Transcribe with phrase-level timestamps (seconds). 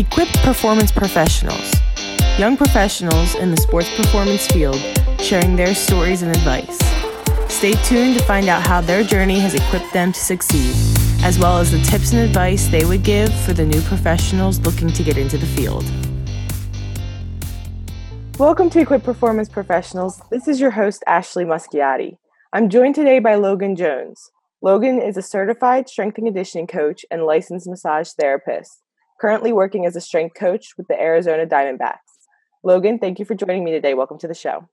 [0.00, 1.74] Equipped Performance Professionals.
[2.38, 4.80] Young professionals in the sports performance field
[5.18, 6.78] sharing their stories and advice.
[7.52, 10.74] Stay tuned to find out how their journey has equipped them to succeed,
[11.22, 14.88] as well as the tips and advice they would give for the new professionals looking
[14.88, 15.84] to get into the field.
[18.38, 20.22] Welcome to Equipped Performance Professionals.
[20.30, 22.16] This is your host, Ashley Muschiati.
[22.54, 24.30] I'm joined today by Logan Jones.
[24.62, 28.79] Logan is a certified strength and conditioning coach and licensed massage therapist,
[29.20, 31.98] currently working as a strength coach with the Arizona Diamondbacks.
[32.64, 33.94] Logan, thank you for joining me today.
[33.94, 34.68] Welcome to the show.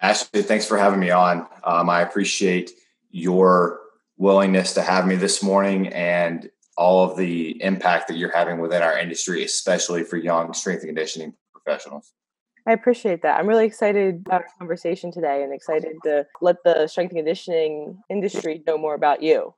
[0.00, 1.46] Ashley, thanks for having me on.
[1.64, 2.70] Um, I appreciate
[3.10, 3.80] your
[4.16, 8.82] willingness to have me this morning and all of the impact that you're having within
[8.82, 12.12] our industry, especially for young strength and conditioning professionals.
[12.66, 13.38] I appreciate that.
[13.38, 17.98] I'm really excited about our conversation today and excited to let the strength and conditioning
[18.10, 19.54] industry know more about you.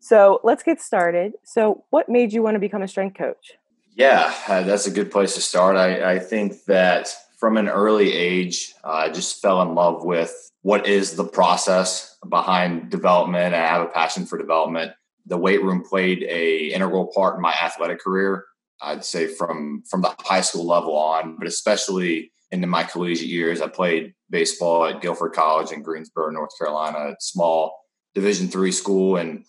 [0.00, 1.32] So let's get started.
[1.44, 3.52] So, what made you want to become a strength coach?
[3.94, 5.76] Yeah, uh, that's a good place to start.
[5.76, 10.32] I, I think that from an early age, uh, I just fell in love with
[10.62, 13.54] what is the process behind development.
[13.54, 14.92] I have a passion for development.
[15.26, 18.44] The weight room played a integral part in my athletic career.
[18.80, 23.60] I'd say from from the high school level on, but especially into my collegiate years,
[23.60, 27.74] I played baseball at Guilford College in Greensboro, North Carolina, a small
[28.14, 29.44] Division three school, and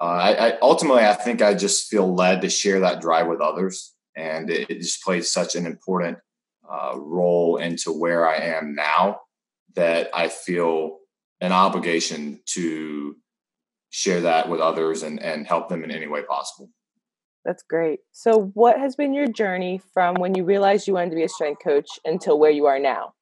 [0.00, 3.40] uh, I, I, ultimately I think I just feel led to share that drive with
[3.40, 6.18] others, and it, it just plays such an important
[6.70, 9.20] uh, role into where I am now
[9.74, 10.98] that I feel
[11.40, 13.16] an obligation to
[13.90, 16.70] share that with others and, and help them in any way possible.
[17.44, 18.00] That's great.
[18.12, 21.28] So, what has been your journey from when you realized you wanted to be a
[21.28, 23.14] strength coach until where you are now?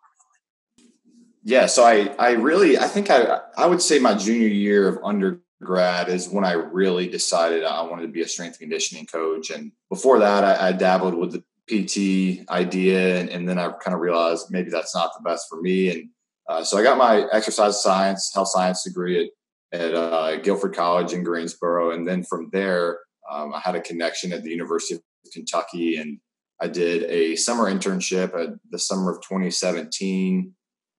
[1.44, 4.98] Yeah, so I, I really, I think I, I would say my junior year of
[5.04, 9.50] under grad is when I really decided I wanted to be a strength conditioning coach.
[9.50, 13.94] And before that, I, I dabbled with the PT idea, and, and, then I kind
[13.94, 15.90] of realized maybe that's not the best for me.
[15.90, 16.08] And
[16.48, 19.30] uh, so I got my exercise science, health science degree
[19.72, 23.00] at, at uh, Guilford College in Greensboro, and then from there,
[23.30, 26.18] um, I had a connection at the University of Kentucky, and
[26.58, 30.54] I did a summer internship at the summer of 2017,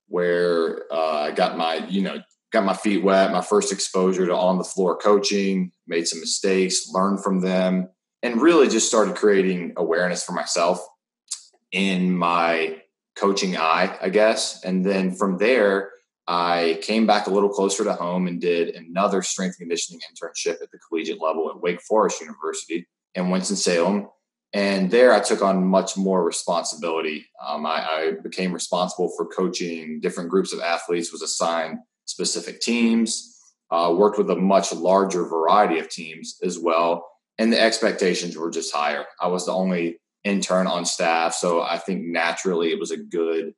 [0.07, 4.35] where uh, I got my you know got my feet wet, my first exposure to
[4.35, 7.89] on the floor coaching, made some mistakes, learned from them,
[8.23, 10.85] and really just started creating awareness for myself
[11.71, 12.81] in my
[13.15, 14.63] coaching eye, I guess.
[14.63, 15.91] And then from there,
[16.27, 20.71] I came back a little closer to home and did another strength conditioning internship at
[20.71, 24.07] the collegiate level at Wake Forest University in Winston-Salem.
[24.53, 27.25] And there I took on much more responsibility.
[27.45, 33.35] Um, I, I became responsible for coaching different groups of athletes, was assigned specific teams,
[33.71, 37.07] uh, worked with a much larger variety of teams as well.
[37.37, 39.05] And the expectations were just higher.
[39.21, 41.33] I was the only intern on staff.
[41.35, 43.53] So I think naturally it was a good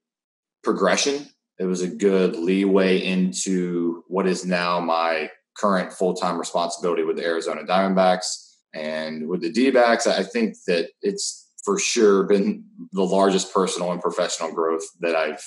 [0.64, 1.28] progression.
[1.60, 7.18] It was a good leeway into what is now my current full time responsibility with
[7.18, 8.26] the Arizona Diamondbacks.
[8.74, 13.92] And with the D backs, I think that it's for sure been the largest personal
[13.92, 15.44] and professional growth that I've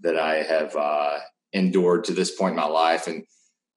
[0.00, 1.18] that I have uh,
[1.54, 3.24] endured to this point in my life and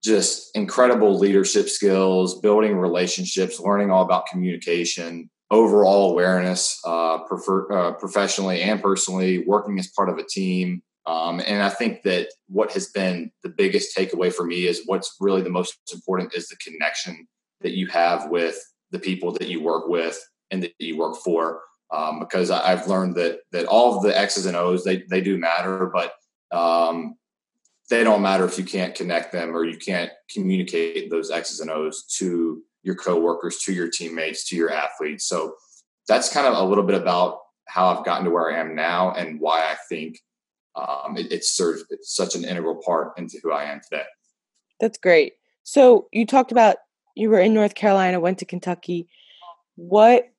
[0.03, 7.93] just incredible leadership skills building relationships learning all about communication overall awareness uh, prefer, uh,
[7.93, 10.81] professionally and personally working as part of a team.
[11.05, 15.15] Um, and i think that what has been the biggest takeaway for me is what's
[15.21, 17.25] really the most important is the connection
[17.61, 18.59] that you have with
[18.91, 20.19] the people that you work with
[20.51, 21.61] and that you work for.
[21.93, 25.37] Um, because I've learned that that all of the X's and O's they they do
[25.37, 26.11] matter, but
[26.51, 27.15] um,
[27.89, 31.71] they don't matter if you can't connect them or you can't communicate those X's and
[31.71, 35.25] O's to your coworkers, to your teammates, to your athletes.
[35.27, 35.55] So
[36.07, 39.11] that's kind of a little bit about how I've gotten to where I am now
[39.11, 40.19] and why I think
[40.75, 44.05] um, it, it's served it's such an integral part into who I am today.
[44.79, 45.33] That's great.
[45.63, 46.77] So you talked about
[47.15, 49.07] you were in North Carolina, went to Kentucky.
[49.75, 50.29] What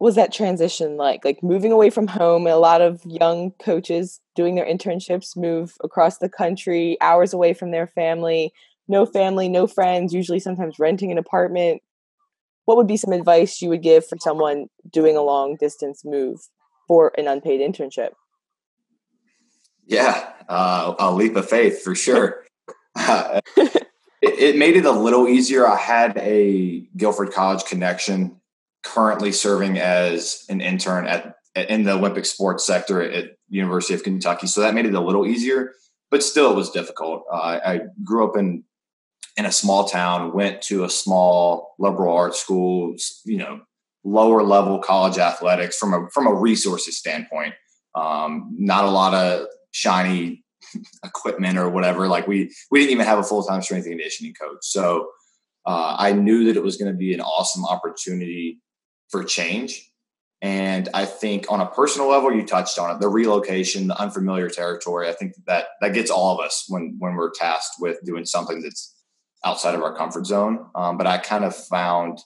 [0.00, 1.24] was that transition like?
[1.24, 5.74] Like moving away from home, and a lot of young coaches doing their internships move
[5.82, 8.52] across the country, hours away from their family,
[8.86, 11.82] no family, no friends, usually sometimes renting an apartment.
[12.64, 16.38] What would be some advice you would give for someone doing a long distance move
[16.86, 18.10] for an unpaid internship?
[19.86, 22.44] Yeah, uh, a leap of faith for sure.
[22.96, 23.88] it,
[24.22, 25.66] it made it a little easier.
[25.66, 28.40] I had a Guilford College connection
[28.84, 34.46] currently serving as an intern at in the Olympic sports sector at University of Kentucky.
[34.46, 35.72] So that made it a little easier,
[36.10, 37.24] but still it was difficult.
[37.32, 38.64] Uh, I grew up in
[39.36, 43.60] in a small town, went to a small liberal arts school, you know,
[44.04, 47.54] lower level college athletics from a from a resources standpoint.
[47.94, 50.44] Um, not a lot of shiny
[51.04, 52.08] equipment or whatever.
[52.08, 54.58] Like we we didn't even have a full time strength and conditioning coach.
[54.62, 55.08] So
[55.66, 58.60] uh, I knew that it was going to be an awesome opportunity
[59.10, 59.90] for change.
[60.40, 64.48] And I think on a personal level, you touched on it, the relocation, the unfamiliar
[64.48, 65.08] territory.
[65.08, 68.62] I think that that gets all of us when when we're tasked with doing something
[68.62, 68.94] that's
[69.44, 70.66] outside of our comfort zone.
[70.74, 72.20] Um, but I kind of found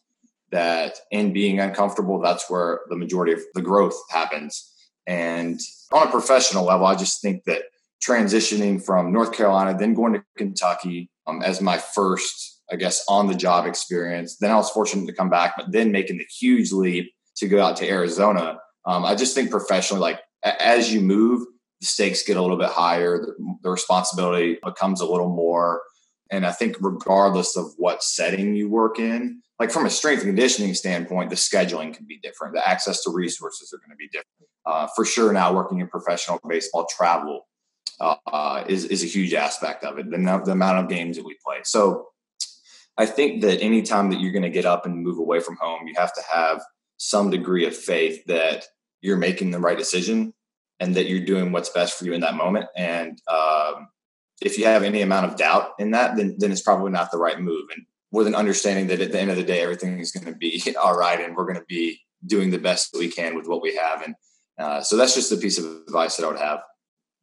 [0.51, 4.71] that in being uncomfortable, that's where the majority of the growth happens.
[5.07, 5.59] And
[5.91, 7.63] on a professional level, I just think that
[8.07, 13.29] transitioning from North Carolina, then going to Kentucky um, as my first, I guess, on
[13.29, 14.37] the job experience.
[14.37, 17.13] Then I was fortunate to come back, but then making the huge leap
[17.43, 18.59] to go out to Arizona.
[18.87, 21.47] Um, I just think professionally, like as you move,
[21.81, 25.83] the stakes get a little bit higher, the, the responsibility becomes a little more.
[26.31, 30.29] And I think regardless of what setting you work in, like from a strength and
[30.29, 32.55] conditioning standpoint, the scheduling can be different.
[32.55, 34.49] The access to resources are going to be different.
[34.65, 37.47] Uh, for sure, now working in professional baseball, travel
[38.01, 40.11] uh, is is a huge aspect of it.
[40.11, 41.59] The, the amount of games that we play.
[41.65, 42.09] So,
[42.97, 45.87] I think that anytime that you're going to get up and move away from home,
[45.87, 46.63] you have to have
[47.05, 48.65] some degree of faith that
[49.01, 50.33] you're making the right decision
[50.79, 52.67] and that you're doing what's best for you in that moment.
[52.77, 53.89] And um,
[54.41, 57.19] if you have any amount of doubt in that, then then it's probably not the
[57.19, 57.65] right move.
[57.75, 60.39] And with an understanding that at the end of the day, everything is going to
[60.39, 63.49] be all right, and we're going to be doing the best that we can with
[63.49, 64.03] what we have.
[64.03, 64.15] And
[64.59, 66.61] uh, so that's just a piece of advice that I would have.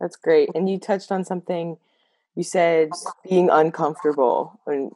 [0.01, 0.49] That's great.
[0.53, 1.77] And you touched on something.
[2.35, 2.89] You said
[3.29, 4.91] being uncomfortable, and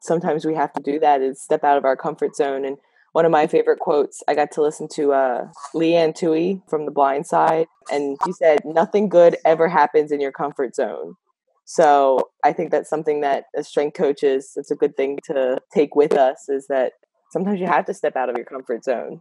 [0.00, 2.66] sometimes we have to do that is step out of our comfort zone.
[2.66, 2.76] And
[3.12, 6.84] one of my favorite quotes, I got to listen to uh, Leigh Anne Tuohy from
[6.84, 11.14] The Blind Side, and she said, "Nothing good ever happens in your comfort zone."
[11.64, 15.94] So I think that's something that as strength coaches, it's a good thing to take
[15.94, 16.92] with us is that
[17.30, 19.20] sometimes you have to step out of your comfort zone.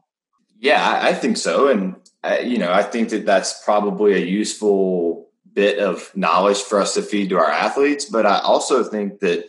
[0.59, 5.29] Yeah, I think so, and I, you know, I think that that's probably a useful
[5.53, 8.05] bit of knowledge for us to feed to our athletes.
[8.05, 9.45] But I also think that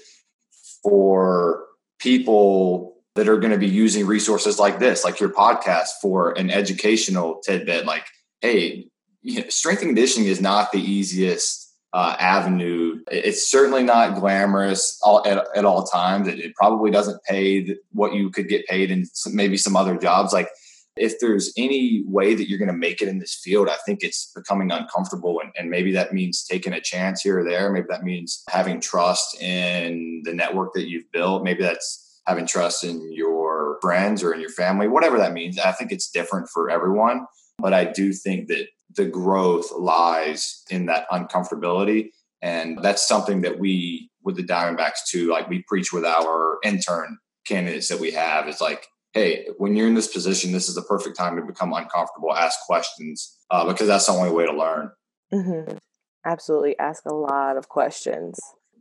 [0.83, 1.65] for
[1.99, 6.51] people that are going to be using resources like this, like your podcast, for an
[6.51, 8.07] educational tidbit, like,
[8.41, 8.87] hey,
[9.21, 13.03] you know, strength and conditioning is not the easiest uh, avenue.
[13.11, 16.29] It's certainly not glamorous all, at, at all times.
[16.29, 19.99] It, it, probably doesn't pay what you could get paid in some, maybe some other
[19.99, 20.33] jobs.
[20.33, 20.49] Like
[20.97, 24.03] if there's any way that you're going to make it in this field, I think
[24.03, 25.43] it's becoming uncomfortable.
[25.45, 27.71] And, and, maybe that means taking a chance here or there.
[27.71, 31.45] Maybe that means having trust in the network that you've built.
[31.45, 35.59] Maybe that's having trust in your friends or in your family, whatever that means.
[35.59, 37.27] I think it's different for everyone.
[37.59, 42.11] But I do think that the growth lies in that uncomfortability.
[42.43, 47.19] And that's something that we, with the Diamondbacks too, like we preach with our intern
[47.47, 50.83] candidates that we have is like, hey, when you're in this position, this is the
[50.83, 54.91] perfect time to become uncomfortable, ask questions, uh, because that's the only way to learn.
[55.33, 55.77] Mm-hmm.
[56.25, 56.79] Absolutely.
[56.79, 58.39] Ask a lot of questions.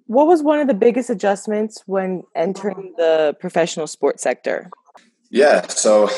[0.09, 4.71] What was one of the biggest adjustments when entering the professional sports sector?
[5.29, 6.09] Yeah, so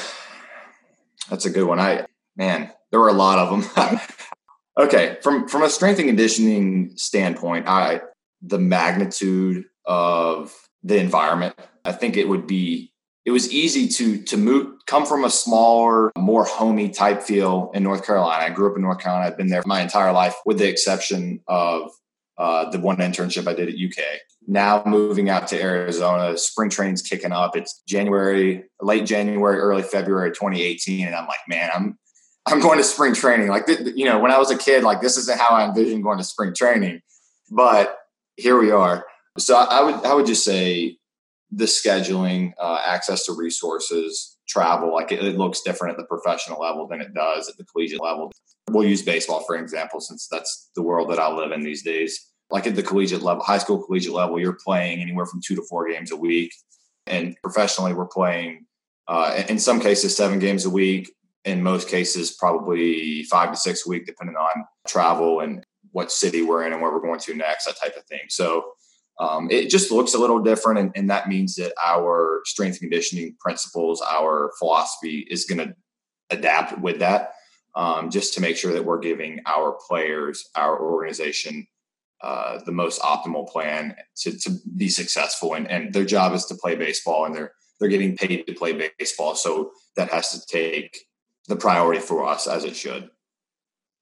[1.29, 1.77] that's a good one.
[1.77, 2.05] I,
[2.37, 3.99] man, there were a lot of them.
[4.79, 7.99] okay, from from a strength and conditioning standpoint, I
[8.41, 12.93] the magnitude of the environment, I think it would be
[13.25, 17.83] it was easy to to move come from a smaller, more homey type feel in
[17.83, 18.45] North Carolina.
[18.45, 19.27] I grew up in North Carolina.
[19.27, 21.91] I've been there my entire life, with the exception of
[22.37, 24.03] uh, the one internship I did at UK.
[24.47, 27.55] Now moving out to Arizona, spring training's kicking up.
[27.55, 31.97] It's January, late January, early February 2018, and I'm like, man, I'm
[32.47, 33.49] I'm going to spring training.
[33.49, 36.17] Like, you know, when I was a kid, like this isn't how I envisioned going
[36.17, 37.01] to spring training,
[37.51, 37.95] but
[38.35, 39.05] here we are.
[39.37, 40.97] So I would, I would just say
[41.51, 46.59] the scheduling, uh, access to resources, travel, like it, it looks different at the professional
[46.59, 48.31] level than it does at the collegiate level.
[48.69, 52.27] We'll use baseball for example, since that's the world that I live in these days.
[52.49, 55.63] Like at the collegiate level, high school collegiate level, you're playing anywhere from two to
[55.69, 56.51] four games a week,
[57.07, 58.65] and professionally, we're playing
[59.07, 61.11] uh, in some cases seven games a week,
[61.45, 66.41] in most cases, probably five to six a week, depending on travel and what city
[66.41, 68.21] we're in and where we're going to next, that type of thing.
[68.29, 68.73] So
[69.21, 70.79] um, it just looks a little different.
[70.79, 75.75] And, and, that means that our strength conditioning principles, our philosophy is going to
[76.31, 77.33] adapt with that
[77.75, 81.67] um, just to make sure that we're giving our players, our organization,
[82.23, 85.53] uh, the most optimal plan to, to be successful.
[85.53, 88.91] And, and their job is to play baseball and they're, they're getting paid to play
[88.97, 89.35] baseball.
[89.35, 90.97] So that has to take
[91.47, 93.11] the priority for us as it should.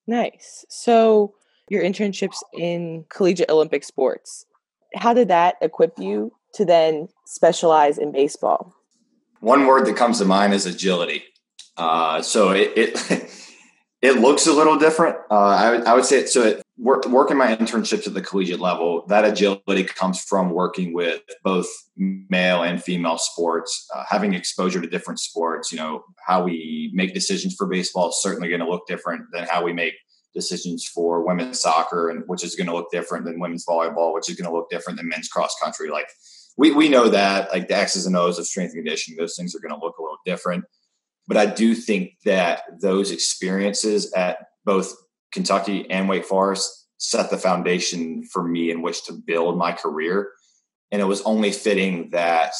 [0.07, 0.63] Nice.
[0.69, 1.35] So
[1.69, 4.45] your internships in collegiate Olympic sports,
[4.95, 8.73] how did that equip you to then specialize in baseball?
[9.39, 11.23] One word that comes to mind is agility.
[11.77, 13.31] Uh, so it, it
[14.01, 15.15] it looks a little different.
[15.31, 16.43] Uh, I, I would say it, so.
[16.43, 21.21] It, work, working my internships at the collegiate level, that agility comes from working with
[21.43, 21.67] both
[21.97, 25.71] male and female sports, uh, having exposure to different sports.
[25.71, 29.45] You know, how we make decisions for baseball is certainly going to look different than
[29.45, 29.93] how we make
[30.33, 34.29] decisions for women's soccer, and which is going to look different than women's volleyball, which
[34.29, 35.89] is going to look different than men's cross country.
[35.89, 36.07] Like
[36.57, 39.55] we we know that, like the X's and O's of strength and conditioning, those things
[39.55, 40.65] are going to look a little different.
[41.27, 44.93] But I do think that those experiences at both
[45.31, 50.31] Kentucky and Wake Forest set the foundation for me in which to build my career.
[50.91, 52.53] And it was only fitting that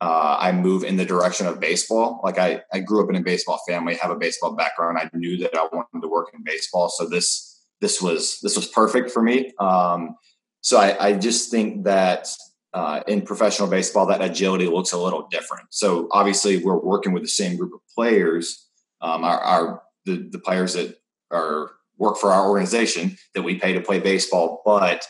[0.00, 2.20] uh, I move in the direction of baseball.
[2.22, 4.98] Like I, I grew up in a baseball family, have a baseball background.
[4.98, 6.88] I knew that I wanted to work in baseball.
[6.88, 9.52] So this, this was, this was perfect for me.
[9.58, 10.16] Um,
[10.60, 12.28] so I, I just think that
[12.72, 15.68] uh, in professional baseball, that agility looks a little different.
[15.70, 18.68] So obviously we're working with the same group of players.
[19.00, 20.96] Um, our, our the, the players that
[21.30, 25.06] are work for our organization that we pay to play baseball, but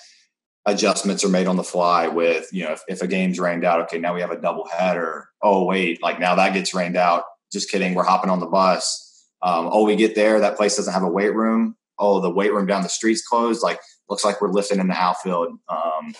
[0.66, 3.80] adjustments are made on the fly with, you know, if, if a game's rained out,
[3.82, 5.28] okay, now we have a double header.
[5.42, 7.24] Oh, wait, like now that gets rained out.
[7.52, 7.94] Just kidding.
[7.94, 9.28] We're hopping on the bus.
[9.42, 10.40] Um, oh, we get there.
[10.40, 11.76] That place doesn't have a weight room.
[11.98, 13.62] Oh, the weight room down the street's closed.
[13.62, 13.78] Like,
[14.08, 15.48] looks like we're lifting in the outfield.
[15.68, 16.14] Um,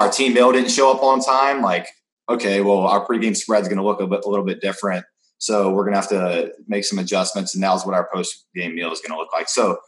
[0.00, 1.60] our team meal didn't show up on time.
[1.60, 1.88] Like,
[2.28, 5.04] okay, well, our pregame spread's going to look a, bit, a little bit different.
[5.38, 7.54] So we're going to have to make some adjustments.
[7.54, 9.48] And now's what our post game meal is going to look like.
[9.48, 9.78] So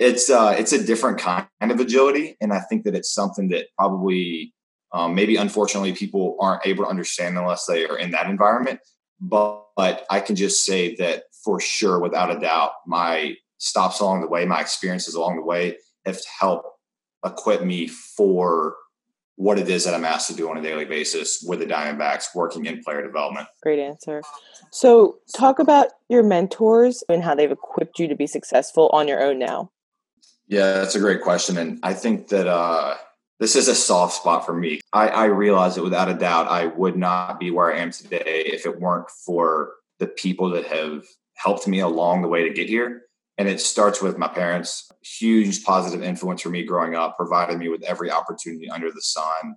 [0.00, 3.66] it's uh, it's a different kind of agility, and I think that it's something that
[3.78, 4.54] probably
[4.92, 8.80] um, maybe unfortunately people aren't able to understand unless they are in that environment.
[9.20, 14.22] But, but I can just say that for sure, without a doubt, my stops along
[14.22, 15.76] the way, my experiences along the way
[16.06, 16.66] have helped
[17.24, 18.74] equip me for
[19.36, 22.34] what it is that I'm asked to do on a daily basis with the Diamondbacks,
[22.34, 23.48] working in player development.
[23.62, 24.22] Great answer.
[24.70, 29.22] So, talk about your mentors and how they've equipped you to be successful on your
[29.22, 29.70] own now.
[30.50, 31.56] Yeah, that's a great question.
[31.58, 32.96] And I think that uh,
[33.38, 34.80] this is a soft spot for me.
[34.92, 38.42] I, I realize that without a doubt, I would not be where I am today
[38.46, 41.04] if it weren't for the people that have
[41.36, 43.02] helped me along the way to get here.
[43.38, 44.90] And it starts with my parents.
[45.02, 49.54] Huge positive influence for me growing up, provided me with every opportunity under the sun,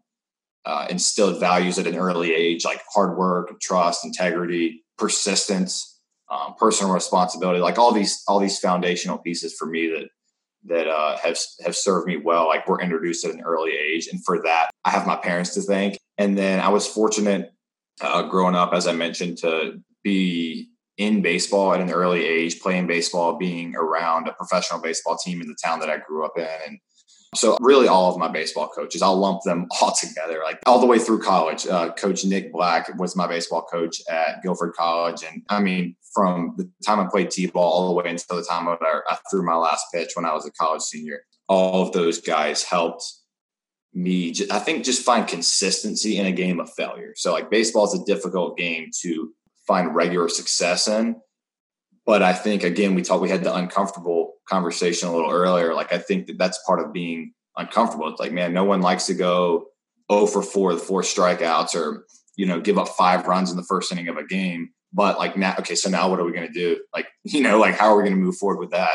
[0.63, 6.93] uh, instilled values at an early age like hard work, trust, integrity, persistence, um, personal
[6.93, 10.09] responsibility, like all these all these foundational pieces for me that
[10.65, 12.47] that uh, have have served me well.
[12.47, 15.61] Like we're introduced at an early age, and for that, I have my parents to
[15.61, 15.97] thank.
[16.17, 17.53] And then I was fortunate
[18.01, 22.87] uh, growing up, as I mentioned, to be in baseball at an early age, playing
[22.87, 26.47] baseball, being around a professional baseball team in the town that I grew up in,
[26.67, 26.79] and
[27.35, 30.85] so really all of my baseball coaches, I'll lump them all together, like all the
[30.85, 31.67] way through college.
[31.67, 36.53] Uh, coach Nick Black was my baseball coach at Guilford College, and I mean from
[36.57, 39.85] the time I played t-ball all the way until the time I threw my last
[39.93, 41.21] pitch when I was a college senior.
[41.49, 43.03] All of those guys helped
[43.93, 47.13] me, I think, just find consistency in a game of failure.
[47.15, 49.33] So, like, baseball is a difficult game to
[49.67, 51.15] find regular success in.
[52.05, 55.73] But I think, again, we talked, we had the uncomfortable conversation a little earlier.
[55.73, 58.07] Like, I think that that's part of being uncomfortable.
[58.09, 59.67] It's like, man, no one likes to go
[60.11, 63.63] 0 for 4 the four strikeouts or, you know, give up five runs in the
[63.63, 66.45] first inning of a game but like now okay so now what are we going
[66.45, 68.93] to do like you know like how are we going to move forward with that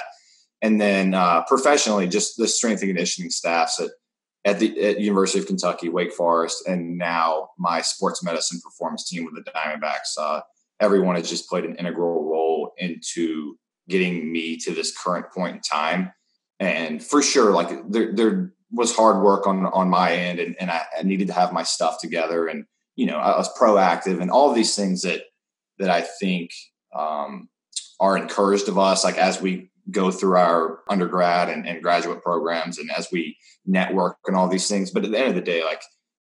[0.62, 3.90] and then uh, professionally just the strength and conditioning staffs at
[4.44, 9.24] at the at University of Kentucky, Wake Forest, and now my sports medicine performance team
[9.24, 10.16] with the Diamondbacks.
[10.18, 10.40] Uh,
[10.80, 13.58] everyone has just played an integral role into
[13.88, 16.12] getting me to this current point in time.
[16.60, 20.70] And for sure, like there, there was hard work on on my end, and, and
[20.70, 22.64] I, I needed to have my stuff together, and
[22.96, 25.22] you know I was proactive, and all these things that
[25.78, 26.50] that I think
[26.94, 27.48] um,
[28.00, 32.78] are encouraged of us, like as we go through our undergrad and, and graduate programs
[32.78, 34.90] and as we network and all these things.
[34.90, 35.80] But at the end of the day, like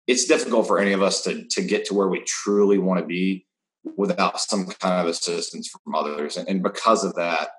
[0.06, 3.06] it's difficult for any of us to to get to where we truly want to
[3.06, 3.46] be
[3.96, 6.36] without some kind of assistance from others.
[6.36, 7.50] And, and because of that,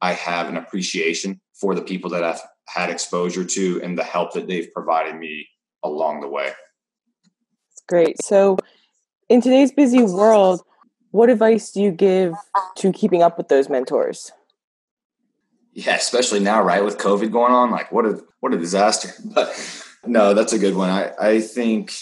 [0.00, 4.32] I have an appreciation for the people that I've had exposure to and the help
[4.34, 5.48] that they've provided me
[5.82, 6.52] along the way.
[7.88, 8.22] Great.
[8.22, 8.58] So
[9.28, 10.62] in today's busy world,
[11.10, 12.34] what advice do you give
[12.76, 14.32] to keeping up with those mentors?
[15.72, 19.10] Yeah, especially now, right, with COVID going on, like what a what a disaster.
[19.34, 19.54] But
[20.06, 20.88] no, that's a good one.
[20.88, 21.92] I, I think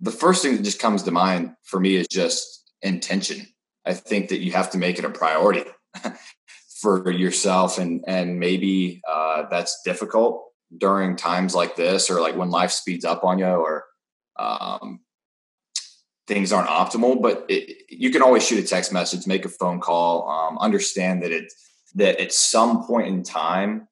[0.00, 3.46] the first thing that just comes to mind for me is just intention.
[3.84, 5.64] I think that you have to make it a priority
[6.80, 10.44] for yourself and and maybe uh, that's difficult
[10.76, 13.84] during times like this or like when life speeds up on you or
[14.38, 15.00] um,
[16.26, 19.80] things aren't optimal, but it, you can always shoot a text message, make a phone
[19.80, 21.52] call, um, understand that it
[21.94, 23.88] that at some point in time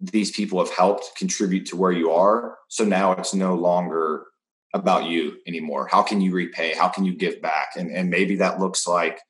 [0.00, 2.58] these people have helped contribute to where you are.
[2.68, 4.26] So now it's no longer
[4.74, 5.88] about you anymore.
[5.90, 6.74] How can you repay?
[6.74, 7.70] How can you give back?
[7.76, 9.20] And and maybe that looks like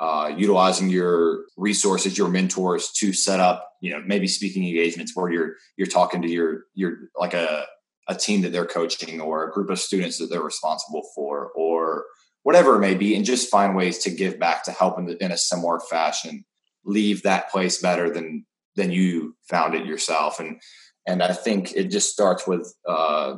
[0.00, 5.30] uh, utilizing your resources, your mentors to set up, you know, maybe speaking engagements where
[5.30, 7.66] you're you're talking to your your like a
[8.08, 12.04] a team that they're coaching or a group of students that they're responsible for or
[12.42, 15.24] whatever it may be, and just find ways to give back to help in, the,
[15.24, 16.44] in a similar fashion.
[16.84, 18.46] Leave that place better than
[18.76, 20.60] than you found it yourself, and
[21.06, 23.36] and I think it just starts with, uh,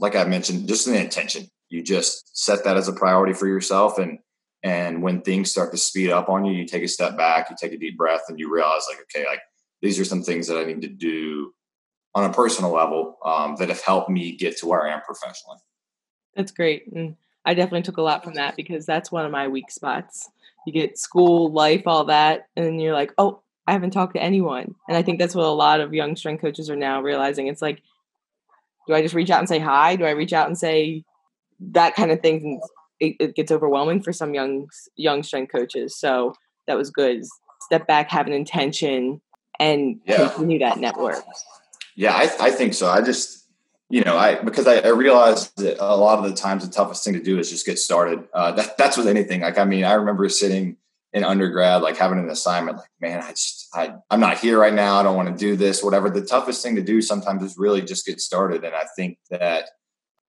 [0.00, 1.48] like I mentioned, just an intention.
[1.68, 4.18] You just set that as a priority for yourself, and
[4.62, 7.56] and when things start to speed up on you, you take a step back, you
[7.58, 9.40] take a deep breath, and you realize, like, okay, like
[9.82, 11.52] these are some things that I need to do
[12.14, 15.58] on a personal level um, that have helped me get to where I am professionally.
[16.34, 16.90] That's great.
[16.92, 20.28] And I definitely took a lot from that because that's one of my weak spots.
[20.66, 24.74] You get school, life, all that, and you're like, oh, I haven't talked to anyone.
[24.88, 27.46] And I think that's what a lot of young strength coaches are now realizing.
[27.46, 27.82] It's like,
[28.88, 29.94] do I just reach out and say hi?
[29.94, 31.04] Do I reach out and say
[31.60, 32.60] that kind of thing?
[33.00, 35.96] it, it gets overwhelming for some young young strength coaches.
[35.96, 36.34] So
[36.66, 37.24] that was good.
[37.62, 39.20] Step back, have an intention,
[39.58, 40.28] and yeah.
[40.28, 41.24] continue that network.
[41.96, 42.88] Yeah, I, I think so.
[42.88, 43.46] I just
[43.90, 47.04] you know, I because I, I realized that a lot of the times the toughest
[47.04, 48.26] thing to do is just get started.
[48.32, 49.40] Uh, that, that's with anything.
[49.40, 50.76] Like, I mean, I remember sitting
[51.12, 54.74] in undergrad, like having an assignment, like, man, I just, I, I'm not here right
[54.74, 54.96] now.
[54.96, 56.10] I don't want to do this, whatever.
[56.10, 58.64] The toughest thing to do sometimes is really just get started.
[58.64, 59.70] And I think that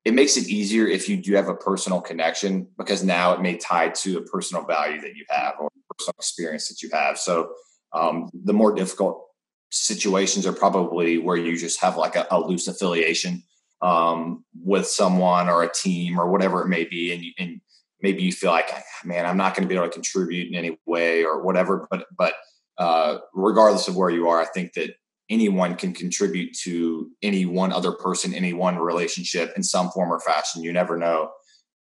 [0.05, 3.57] it makes it easier if you do have a personal connection because now it may
[3.57, 7.17] tie to a personal value that you have or personal experience that you have.
[7.17, 7.51] So
[7.93, 9.25] um, the more difficult
[9.71, 13.43] situations are probably where you just have like a, a loose affiliation
[13.81, 17.61] um, with someone or a team or whatever it may be, and, you, and
[18.01, 18.69] maybe you feel like,
[19.03, 21.87] man, I'm not going to be able to contribute in any way or whatever.
[21.89, 22.33] But but
[22.77, 24.95] uh, regardless of where you are, I think that
[25.29, 30.19] anyone can contribute to any one other person, any one relationship in some form or
[30.19, 30.63] fashion.
[30.63, 31.31] You never know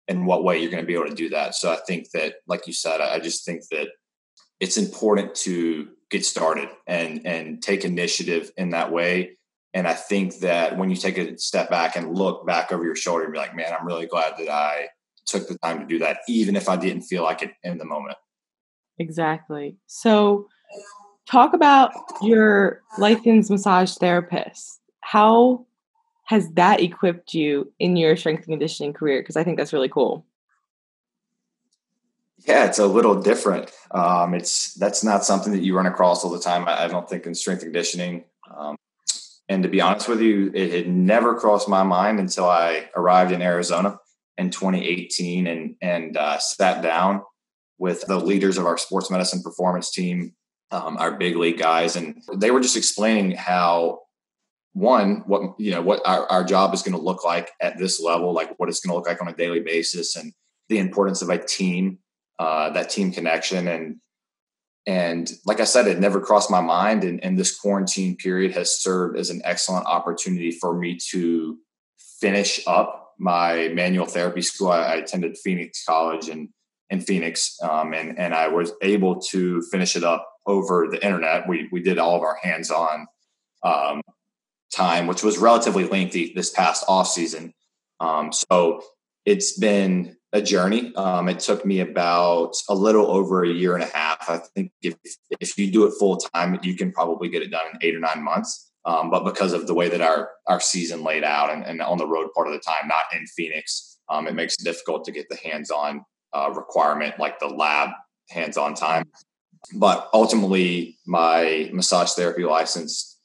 [0.07, 1.54] in what way you're going to be able to do that.
[1.54, 3.88] So I think that, like you said, I just think that
[4.61, 9.37] it's important to get started and and take initiative in that way.
[9.74, 12.96] And I think that when you take a step back and look back over your
[12.96, 14.88] shoulder and be like, man, I'm really glad that I
[15.28, 17.84] took the time to do that, even if I didn't feel like it in the
[17.84, 18.16] moment.
[18.98, 19.76] Exactly.
[19.86, 20.48] So
[21.26, 24.80] talk about your licensed massage therapist.
[25.00, 25.66] How
[26.24, 29.20] has that equipped you in your strength and conditioning career?
[29.20, 30.26] Because I think that's really cool.
[32.46, 33.70] Yeah, it's a little different.
[33.90, 36.68] Um, it's that's not something that you run across all the time.
[36.68, 38.24] I, I don't think in strength and conditioning.
[38.56, 38.76] Um,
[39.48, 43.32] and to be honest with you, it had never crossed my mind until I arrived
[43.32, 43.98] in Arizona
[44.38, 47.22] in 2018 and and uh, sat down
[47.79, 50.33] with the leaders of our sports medicine performance team
[50.70, 54.01] um, our big league guys, and they were just explaining how
[54.74, 58.01] one what you know what our, our job is going to look like at this
[58.01, 60.33] level, like what it's going to look like on a daily basis, and
[60.68, 61.98] the importance of a team,
[62.38, 63.96] uh, that team connection, and
[64.87, 68.79] and like I said, it never crossed my mind, and, and this quarantine period has
[68.79, 71.59] served as an excellent opportunity for me to
[72.20, 74.68] finish up my manual therapy school.
[74.68, 76.48] I, I attended Phoenix College and
[76.90, 81.48] in Phoenix, um, and and I was able to finish it up over the internet.
[81.48, 83.07] We we did all of our hands on
[83.62, 84.00] um,
[84.74, 87.52] time, which was relatively lengthy this past off season.
[88.00, 88.83] Um, so
[89.24, 90.94] it's been a journey.
[90.94, 94.28] Um, it took me about a little over a year and a half.
[94.28, 94.94] I think if
[95.40, 98.00] if you do it full time, you can probably get it done in eight or
[98.00, 98.67] nine months.
[98.84, 101.98] Um, but because of the way that our our season laid out and, and on
[101.98, 105.12] the road part of the time, not in Phoenix, um, it makes it difficult to
[105.12, 107.90] get the hands on uh, requirement like the lab
[108.30, 109.04] hands on time.
[109.74, 113.18] But ultimately, my massage therapy license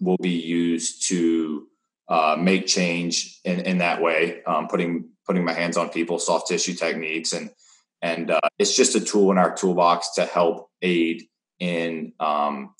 [0.00, 1.66] will be used to
[2.08, 6.48] uh, make change in, in that way, um, putting putting my hands on people, soft
[6.48, 7.50] tissue techniques, and
[8.02, 11.24] and uh, it's just a tool in our toolbox to help aid
[11.58, 12.74] in um,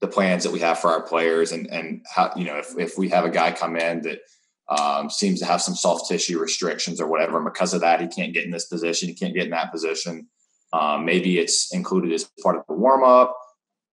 [0.00, 2.98] the plans that we have for our players, and and how you know if if
[2.98, 4.20] we have a guy come in that
[4.68, 8.08] um, seems to have some soft tissue restrictions or whatever, and because of that, he
[8.08, 10.28] can't get in this position, he can't get in that position.
[10.72, 13.36] Um, maybe it's included as part of the warm up.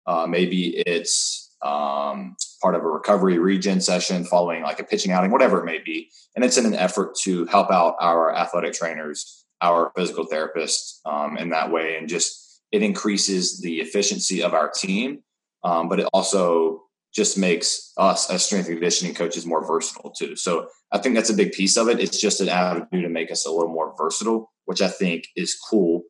[0.07, 5.31] Uh, maybe it's um, part of a recovery regen session following like a pitching outing,
[5.31, 6.11] whatever it may be.
[6.35, 11.37] And it's in an effort to help out our athletic trainers, our physical therapists um,
[11.37, 11.97] in that way.
[11.97, 15.23] And just it increases the efficiency of our team,
[15.65, 16.83] um, but it also
[17.15, 20.35] just makes us as strength and conditioning coaches more versatile too.
[20.35, 22.01] So I think that's a big piece of it.
[22.01, 25.57] It's just an avenue to make us a little more versatile, which I think is
[25.71, 26.03] cool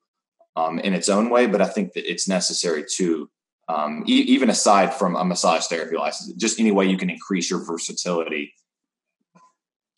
[0.55, 1.47] um, in its own way.
[1.47, 3.29] But I think that it's necessary too,
[3.69, 7.51] um, e- even aside from a massage therapy license, just any way you can increase
[7.51, 8.55] your versatility.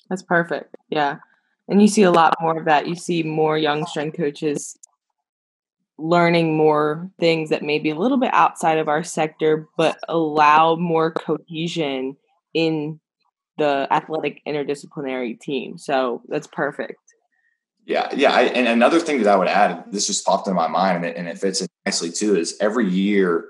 [0.08, 0.74] That's perfect.
[0.88, 1.18] Yeah.
[1.68, 2.86] And you see a lot more of that.
[2.86, 4.78] You see more young strength coaches
[5.98, 10.74] learning more things that may be a little bit outside of our sector, but allow
[10.74, 12.16] more cohesion
[12.52, 13.00] in
[13.58, 15.78] the athletic interdisciplinary team.
[15.78, 16.98] So that's perfect.
[17.86, 18.32] Yeah, yeah.
[18.32, 21.04] I, and another thing that I would add, this just popped in my mind, and
[21.04, 23.44] it, and it fits in nicely too, is every year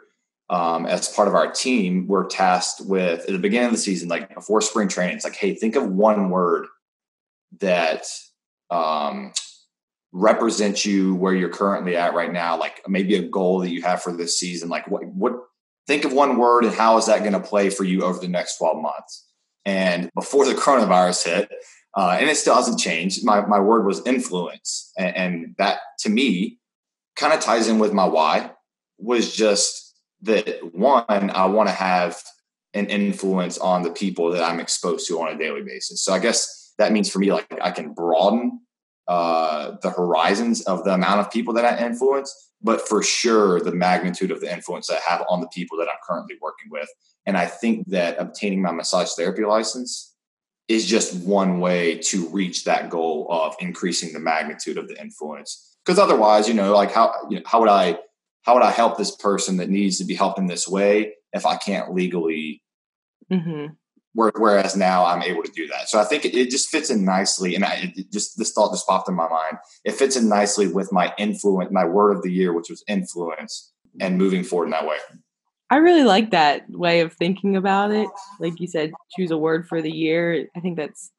[0.51, 4.09] um, as part of our team, we're tasked with at the beginning of the season,
[4.09, 6.67] like before spring training, it's like, hey, think of one word
[7.61, 8.05] that
[8.71, 9.33] um,
[10.15, 14.01] represents you where you're currently at right now, like maybe a goal that you have
[14.01, 14.69] for this season.
[14.69, 15.33] Like what what
[15.89, 18.29] think of one word and how is that going to play for you over the
[18.29, 19.27] next 12 months?
[19.67, 21.53] And before the coronavirus hit,
[21.97, 24.93] uh, and it still hasn't changed, my, my word was influence.
[24.97, 26.59] And, and that to me
[27.17, 28.53] kind of ties in with my why
[28.99, 32.23] was just that one, I want to have
[32.73, 36.05] an influence on the people that I'm exposed to on a daily basis.
[36.05, 38.61] So I guess that means for me, like I can broaden
[39.07, 43.73] uh, the horizons of the amount of people that I influence, but for sure the
[43.73, 46.89] magnitude of the influence I have on the people that I'm currently working with.
[47.27, 50.15] And I think that obtaining my massage therapy license
[50.69, 55.77] is just one way to reach that goal of increasing the magnitude of the influence.
[55.85, 57.99] Because otherwise, you know, like how you know, how would I
[58.43, 61.45] how would I help this person that needs to be helped in this way if
[61.45, 62.63] I can't legally
[63.31, 63.67] mm-hmm
[64.15, 65.89] whereas now I'm able to do that.
[65.89, 67.55] So I think it, just fits in nicely.
[67.55, 69.59] And I just this thought just popped in my mind.
[69.85, 73.73] It fits in nicely with my influence, my word of the year, which was influence,
[74.01, 74.97] and moving forward in that way.
[75.71, 78.09] I really like that way of thinking about it.
[78.39, 80.47] Like you said, choose a word for the year.
[80.57, 81.11] I think that's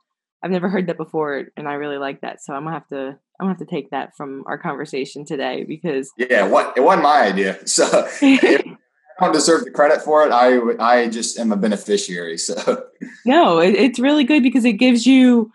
[0.44, 2.42] I've never heard that before, and I really like that.
[2.42, 5.66] So I'm gonna have to I'm gonna have to take that from our conversation today
[5.68, 7.58] because yeah, what it wasn't my idea.
[7.66, 8.08] So
[9.20, 10.32] don't deserve the credit for it.
[10.32, 12.38] I I just am a beneficiary.
[12.38, 12.86] So
[13.26, 15.52] no, it, it's really good because it gives you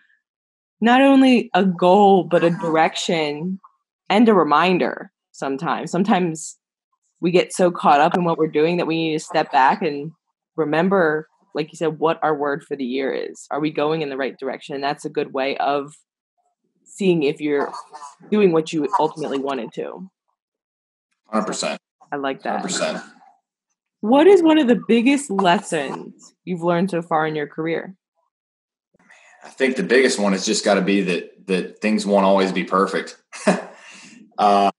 [0.81, 3.61] not only a goal but a direction
[4.09, 5.13] and a reminder.
[5.33, 6.59] Sometimes, sometimes
[7.21, 9.81] we get so caught up in what we're doing that we need to step back
[9.83, 10.13] and
[10.57, 13.47] remember, like you said, what our word for the year is.
[13.51, 14.75] Are we going in the right direction?
[14.75, 15.95] And that's a good way of
[16.85, 17.73] seeing if you're
[18.31, 20.11] doing what you ultimately wanted to.
[21.27, 21.81] Hundred percent.
[22.13, 22.61] I like that.
[22.61, 23.03] Hundred percent.
[24.01, 27.95] What is one of the biggest lessons you've learned so far in your career?
[29.45, 32.53] I think the biggest one has just got to be that that things won't always
[32.53, 33.17] be perfect.
[34.39, 34.71] uh,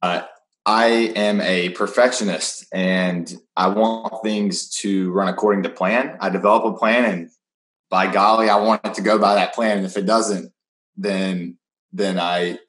[0.66, 6.18] I am a perfectionist, and I want things to run according to plan.
[6.20, 7.30] I develop a plan, and
[7.90, 9.78] by golly, I want it to go by that plan.
[9.78, 10.52] And if it doesn't,
[10.98, 11.58] then
[11.92, 12.60] then I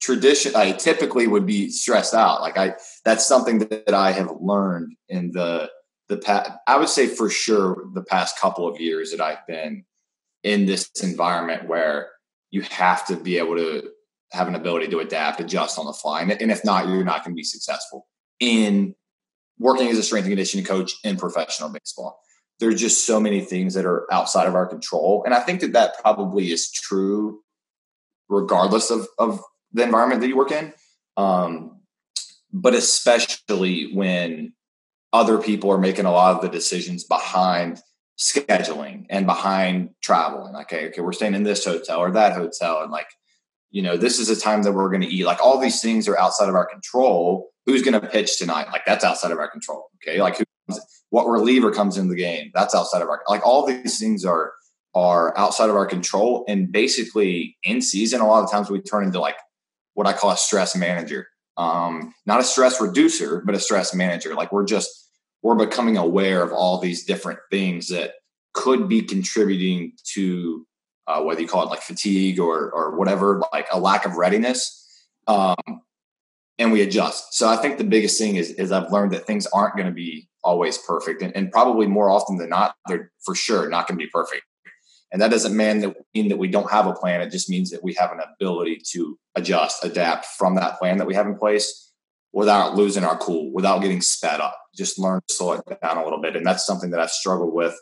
[0.00, 2.40] tradition I typically would be stressed out.
[2.40, 5.70] Like I, that's something that I have learned in the
[6.12, 9.84] the past, I would say for sure the past couple of years that I've been
[10.42, 12.10] in this environment where
[12.50, 13.90] you have to be able to
[14.32, 16.22] have an ability to adapt, adjust on the fly.
[16.22, 18.06] And, if not, you're not going to be successful
[18.40, 18.94] in
[19.58, 22.20] working as a strength and conditioning coach in professional baseball.
[22.60, 25.22] There's just so many things that are outside of our control.
[25.24, 27.40] And I think that that probably is true
[28.28, 29.40] regardless of, of
[29.72, 30.72] the environment that you work in.
[31.16, 31.80] Um,
[32.52, 34.52] but especially when
[35.12, 37.80] other people are making a lot of the decisions behind
[38.18, 42.34] scheduling and behind travel and like okay, okay we're staying in this hotel or that
[42.34, 43.08] hotel and like
[43.70, 45.24] you know this is a time that we're going to eat.
[45.24, 47.50] Like all these things are outside of our control.
[47.66, 48.66] Who's going to pitch tonight?
[48.72, 50.20] Like that's outside of our control okay?
[50.20, 50.44] Like who,
[51.10, 52.50] what reliever comes in the game?
[52.54, 54.52] That's outside of our like all these things are
[54.94, 56.44] are outside of our control.
[56.48, 59.36] And basically in season a lot of times we turn into like
[59.94, 64.34] what i call a stress manager um not a stress reducer but a stress manager
[64.34, 65.10] like we're just
[65.42, 68.14] we're becoming aware of all these different things that
[68.54, 70.66] could be contributing to
[71.06, 74.78] uh, whether you call it like fatigue or or whatever, like a lack of readiness.
[75.26, 75.56] Um,
[76.58, 77.34] and we adjust.
[77.34, 79.92] So I think the biggest thing is is I've learned that things aren't going to
[79.92, 83.96] be always perfect, and, and, probably more often than not, they're for sure not going
[83.98, 84.42] to be perfect.
[85.12, 87.20] And that doesn't mean that mean that we don't have a plan.
[87.20, 91.06] It just means that we have an ability to adjust, adapt from that plan that
[91.06, 91.92] we have in place
[92.32, 94.58] without losing our cool, without getting sped up.
[94.74, 96.34] Just learn to slow it down a little bit.
[96.34, 97.78] And that's something that I've struggled with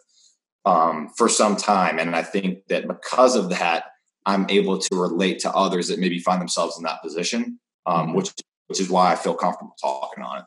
[0.64, 2.00] um, for some time.
[2.00, 3.84] And I think that because of that,
[4.26, 8.16] I'm able to relate to others that maybe find themselves in that position, um, mm-hmm.
[8.16, 8.32] which
[8.66, 10.44] which is why I feel comfortable talking on it.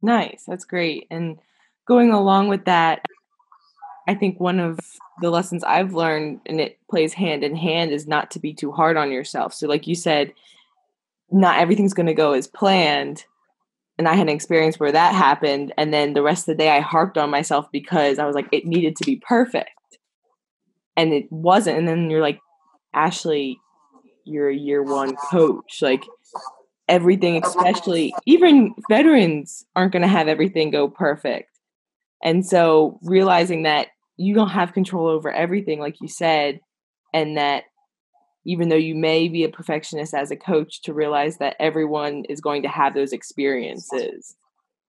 [0.00, 1.06] Nice, that's great.
[1.10, 1.38] And
[1.86, 3.04] going along with that,
[4.06, 4.78] I think one of
[5.20, 8.72] the lessons I've learned, and it plays hand in hand, is not to be too
[8.72, 9.52] hard on yourself.
[9.54, 10.32] So, like you said,
[11.30, 13.24] not everything's going to go as planned.
[13.98, 15.72] And I had an experience where that happened.
[15.76, 18.48] And then the rest of the day, I harped on myself because I was like,
[18.52, 19.70] it needed to be perfect.
[20.96, 21.78] And it wasn't.
[21.78, 22.38] And then you're like,
[22.94, 23.58] Ashley,
[24.24, 25.80] you're a year one coach.
[25.80, 26.04] Like,
[26.88, 31.50] everything, especially even veterans, aren't going to have everything go perfect.
[32.22, 36.60] And so realizing that you don't have control over everything, like you said,
[37.12, 37.64] and that
[38.44, 42.40] even though you may be a perfectionist as a coach, to realize that everyone is
[42.40, 44.36] going to have those experiences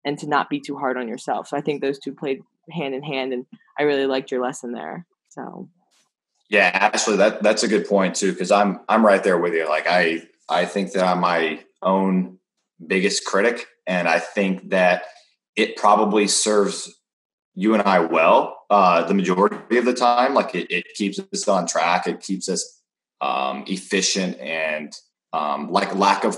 [0.06, 1.48] and to not be too hard on yourself.
[1.48, 3.46] So I think those two played hand in hand, and
[3.78, 5.06] I really liked your lesson there.
[5.30, 5.70] So.
[6.50, 9.68] Yeah, actually, that that's a good point too, because I'm I'm right there with you.
[9.68, 12.38] Like I I think that I'm my own
[12.86, 15.04] biggest critic, and I think that
[15.58, 16.96] it probably serves
[17.54, 20.34] you and I well uh, the majority of the time.
[20.34, 22.08] Like it, it keeps us on track.
[22.08, 22.82] It keeps us
[23.22, 24.94] um, efficient and
[25.34, 26.38] um, like lack of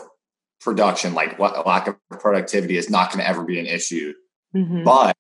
[0.62, 4.14] production, like what lack of productivity is not going to ever be an issue.
[4.56, 4.84] Mm-hmm.
[4.84, 5.16] But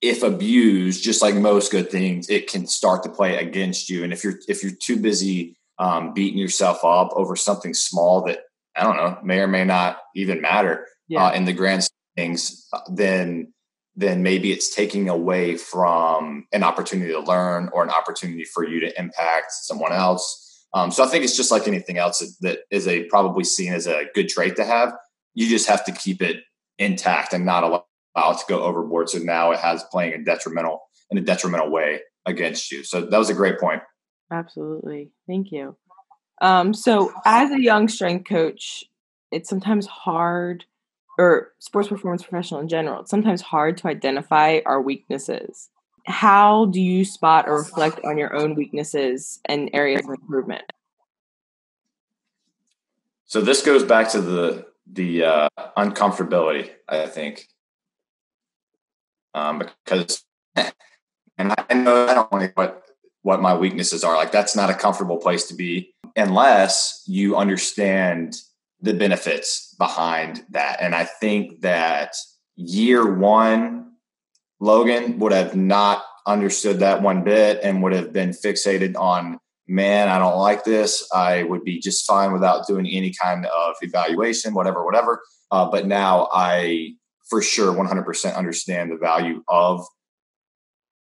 [0.00, 4.04] if abused, just like most good things, it can start to play against you.
[4.04, 8.40] And if you're if you're too busy um, beating yourself up over something small that
[8.76, 11.26] I don't know may or may not even matter yeah.
[11.26, 13.52] uh, in the grand things, uh, then
[13.98, 18.78] then maybe it's taking away from an opportunity to learn or an opportunity for you
[18.78, 20.64] to impact someone else.
[20.72, 23.88] Um, so I think it's just like anything else that, is a probably seen as
[23.88, 24.92] a good trait to have.
[25.34, 26.44] You just have to keep it
[26.78, 27.84] intact and not allow
[28.14, 29.10] it to go overboard.
[29.10, 32.84] So now it has playing a detrimental in a detrimental way against you.
[32.84, 33.82] So that was a great point.
[34.30, 35.10] Absolutely.
[35.26, 35.76] Thank you.
[36.40, 38.84] Um, so as a young strength coach,
[39.32, 40.66] it's sometimes hard
[41.18, 45.68] or sports performance professional in general, it's sometimes hard to identify our weaknesses.
[46.06, 50.62] How do you spot or reflect on your own weaknesses and areas of improvement?
[53.26, 57.46] So this goes back to the the uh, uncomfortability, I think,
[59.34, 60.24] um, because
[60.56, 62.84] and I know I don't know what
[63.22, 64.16] what my weaknesses are.
[64.16, 68.36] Like that's not a comfortable place to be unless you understand
[68.80, 70.78] the benefits behind that.
[70.80, 72.14] And I think that
[72.56, 73.92] year one,
[74.60, 80.08] Logan would have not understood that one bit and would have been fixated on, man,
[80.08, 81.08] I don't like this.
[81.12, 85.22] I would be just fine without doing any kind of evaluation, whatever, whatever.
[85.50, 86.94] Uh, but now I
[87.28, 89.84] for sure 100% understand the value of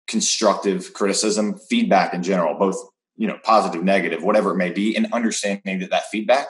[0.06, 2.76] constructive criticism, feedback in general, both
[3.16, 6.48] you know positive, negative, whatever it may be, and understanding that that feedback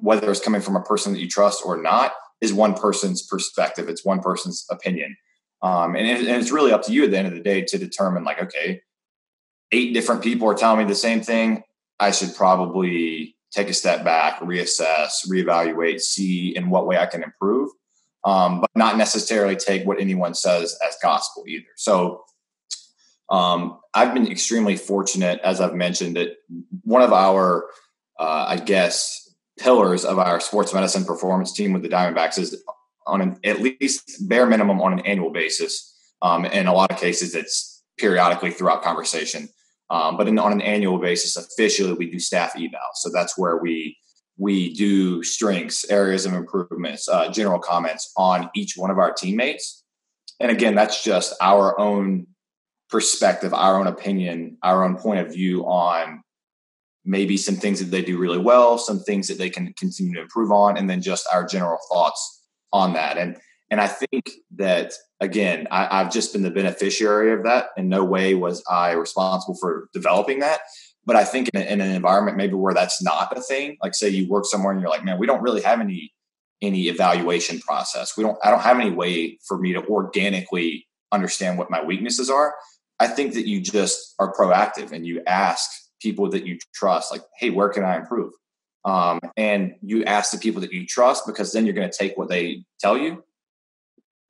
[0.00, 3.88] whether it's coming from a person that you trust or not, is one person's perspective.
[3.88, 5.16] It's one person's opinion.
[5.62, 7.62] Um, and, it, and it's really up to you at the end of the day
[7.62, 8.80] to determine, like, okay,
[9.72, 11.62] eight different people are telling me the same thing.
[11.98, 17.22] I should probably take a step back, reassess, reevaluate, see in what way I can
[17.22, 17.70] improve,
[18.24, 21.66] um, but not necessarily take what anyone says as gospel either.
[21.76, 22.24] So
[23.28, 26.36] um, I've been extremely fortunate, as I've mentioned, that
[26.84, 27.66] one of our,
[28.18, 29.19] uh, I guess,
[29.60, 32.62] pillars of our sports medicine performance team with the Diamondbacks is
[33.06, 35.94] on an at least bare minimum on an annual basis.
[36.22, 39.48] Um, in a lot of cases, it's periodically throughout conversation.
[39.90, 42.80] Um, but in, on an annual basis, officially, we do staff eval.
[42.94, 43.96] So that's where we
[44.38, 49.84] we do strengths, areas of improvements, uh, general comments on each one of our teammates.
[50.38, 52.26] And again, that's just our own
[52.88, 56.22] perspective, our own opinion, our own point of view on
[57.10, 60.20] maybe some things that they do really well, some things that they can continue to
[60.20, 63.18] improve on, and then just our general thoughts on that.
[63.18, 63.36] And
[63.70, 67.68] and I think that again, I, have just been the beneficiary of that.
[67.76, 70.60] In no way was I responsible for developing that.
[71.04, 73.94] But I think in, a, in an environment maybe where that's not a thing, like
[73.94, 76.12] say you work somewhere and you're like, man, we don't really have any
[76.62, 78.16] any evaluation process.
[78.16, 78.38] We don't.
[78.44, 82.54] I don't have any way for me to organically understand what my weaknesses are.
[83.00, 85.68] I think that you just are proactive and you ask
[86.00, 88.32] people that you trust, like, hey, where can I improve?
[88.84, 92.16] Um, and you ask the people that you trust because then you're going to take
[92.16, 93.22] what they tell you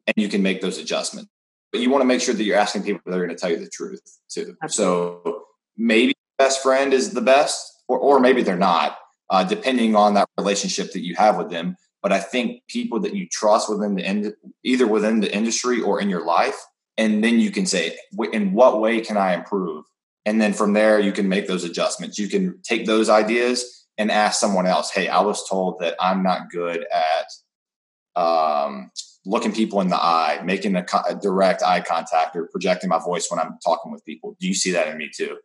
[0.06, 1.30] and you can make those adjustments.
[1.70, 3.50] But you want to make sure that you're asking people that are going to tell
[3.50, 4.56] you the truth too.
[4.62, 5.22] Absolutely.
[5.22, 5.44] So
[5.76, 10.28] maybe best friend is the best, or, or maybe they're not, uh, depending on that
[10.36, 11.76] relationship that you have with them.
[12.02, 16.00] But I think people that you trust within the end, either within the industry or
[16.00, 16.56] in your life,
[16.96, 17.96] and then you can say,
[18.32, 19.84] in what way can I improve?
[20.26, 22.18] And then from there, you can make those adjustments.
[22.18, 26.22] You can take those ideas and ask someone else, hey, I was told that I'm
[26.22, 28.90] not good at um,
[29.24, 32.98] looking people in the eye, making a, co- a direct eye contact, or projecting my
[32.98, 34.36] voice when I'm talking with people.
[34.40, 35.38] Do you see that in me too?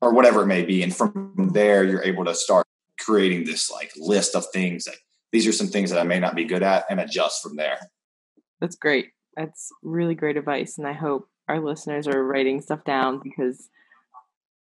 [0.00, 0.82] Or whatever it may be.
[0.82, 2.66] And from there, you're able to start
[3.00, 4.96] creating this like list of things that
[5.32, 7.90] these are some things that I may not be good at and adjust from there.
[8.60, 9.08] That's great.
[9.36, 10.78] That's really great advice.
[10.78, 13.68] And I hope our listeners are writing stuff down because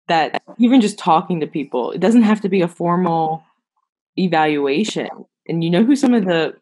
[0.08, 3.44] that even just talking to people, it doesn't have to be a formal
[4.18, 5.10] evaluation.
[5.48, 6.56] And you know who some of the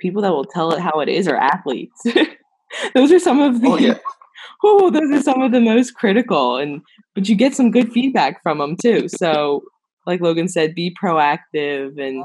[0.00, 2.02] people that will tell it how it is are athletes.
[2.94, 3.98] those are some of the oh, yeah.
[4.64, 6.82] oh, those are some of the most critical and
[7.14, 9.08] but you get some good feedback from them too.
[9.08, 9.64] So
[10.06, 12.24] like Logan said, be proactive and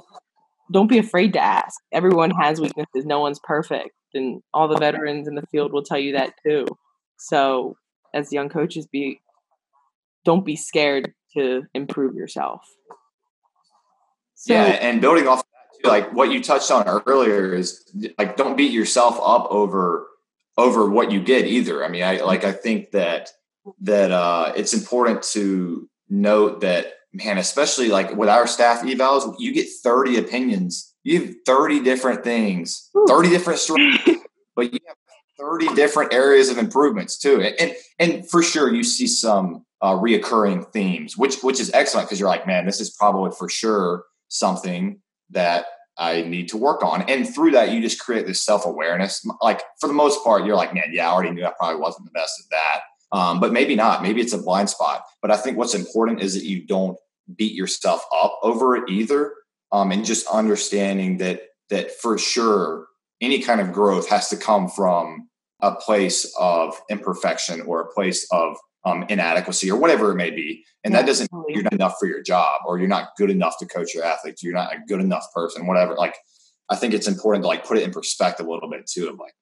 [0.72, 1.80] don't be afraid to ask.
[1.92, 3.06] Everyone has weaknesses.
[3.06, 3.92] No one's perfect.
[4.14, 6.66] And all the veterans in the field will tell you that too.
[7.18, 7.78] So
[8.14, 9.22] as young coaches, be
[10.26, 12.62] don't be scared to improve yourself.
[14.36, 17.84] So, yeah, and building off of that too, like what you touched on earlier is
[18.18, 20.08] like don't beat yourself up over
[20.58, 21.86] over what you get either.
[21.86, 23.30] I mean, I like I think that
[23.82, 29.54] that uh it's important to note that man, especially like with our staff evals, you
[29.54, 30.94] get 30 opinions.
[31.04, 33.98] You have 30 different things, 30 different stories,
[34.56, 34.98] but you have
[35.40, 37.42] 30 different areas of improvements too.
[37.42, 42.20] And and for sure you see some uh, reoccurring themes, which which is excellent because
[42.20, 45.66] you're like, man, this is probably for sure something that
[45.98, 47.04] I need to work on.
[47.04, 49.26] And through that, you just create this self awareness.
[49.42, 52.06] Like for the most part, you're like, man, yeah, I already knew I probably wasn't
[52.06, 53.18] the best at that.
[53.18, 54.02] Um, but maybe not.
[54.02, 55.04] Maybe it's a blind spot.
[55.22, 56.98] But I think what's important is that you don't
[57.36, 59.34] beat yourself up over it either.
[59.72, 62.88] Um, and just understanding that that for sure
[63.22, 65.30] any kind of growth has to come from
[65.62, 70.66] a place of imperfection or a place of um, inadequacy or whatever it may be.
[70.84, 73.58] And that doesn't mean you're not enough for your job or you're not good enough
[73.60, 74.42] to coach your athletes.
[74.42, 75.96] You're not a good enough person, whatever.
[75.96, 76.16] Like,
[76.70, 79.20] I think it's important to like put it in perspective a little bit too of
[79.20, 79.34] like,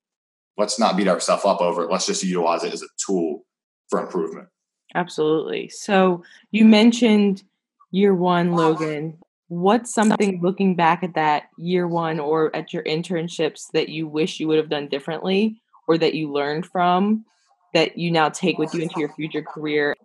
[0.58, 1.91] let's not beat ourselves up over it.
[1.91, 3.45] Let's just utilize it as a tool
[3.89, 4.49] for improvement.
[4.95, 5.69] Absolutely.
[5.69, 7.43] So you mentioned
[7.91, 9.19] year one, Logan.
[9.47, 14.39] What's something looking back at that year one or at your internships that you wish
[14.39, 17.25] you would have done differently or that you learned from
[17.73, 19.95] that you now take with you into your future career?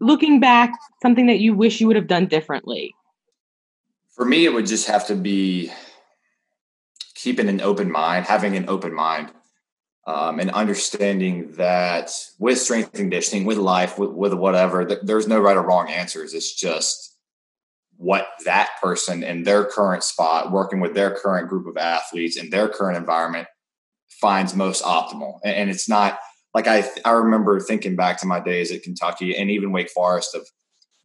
[0.00, 2.94] Looking back, something that you wish you would have done differently?
[4.14, 5.70] For me, it would just have to be
[7.14, 9.32] keeping an open mind, having an open mind,
[10.06, 15.26] um, and understanding that with strength and conditioning, with life, with, with whatever, th- there's
[15.26, 16.34] no right or wrong answers.
[16.34, 17.16] It's just
[17.96, 22.50] what that person in their current spot, working with their current group of athletes in
[22.50, 23.48] their current environment,
[24.08, 25.38] finds most optimal.
[25.42, 26.18] And, and it's not
[26.56, 30.34] like I I remember thinking back to my days at Kentucky and even Wake Forest
[30.34, 30.48] of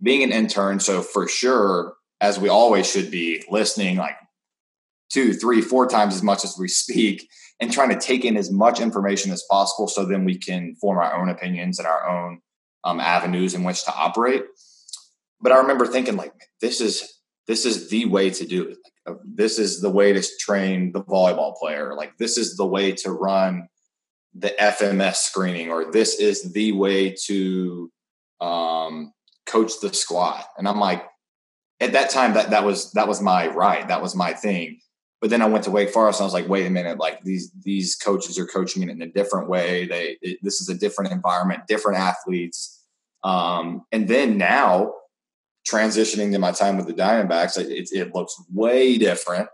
[0.01, 0.79] being an intern.
[0.79, 4.15] So for sure, as we always should be, listening like
[5.11, 7.27] two, three, four times as much as we speak
[7.59, 10.97] and trying to take in as much information as possible so then we can form
[10.97, 12.39] our own opinions and our own
[12.85, 14.45] um, avenues in which to operate.
[15.41, 18.77] But I remember thinking like this is this is the way to do it.
[19.05, 21.93] Like, uh, this is the way to train the volleyball player.
[21.93, 23.67] Like this is the way to run
[24.33, 27.91] the FMS screening or this is the way to
[28.39, 29.13] um,
[29.45, 30.43] coach the squad.
[30.57, 31.05] And I'm like,
[31.79, 34.79] at that time, that that was that was my right, that was my thing.
[35.19, 36.19] But then I went to Wake Forest.
[36.19, 39.01] And I was like, wait a minute, like these these coaches are coaching it in
[39.01, 39.87] a different way.
[39.87, 42.85] They it, this is a different environment, different athletes.
[43.23, 44.93] Um, and then now
[45.69, 49.47] transitioning to my time with the Diamondbacks, it, it looks way different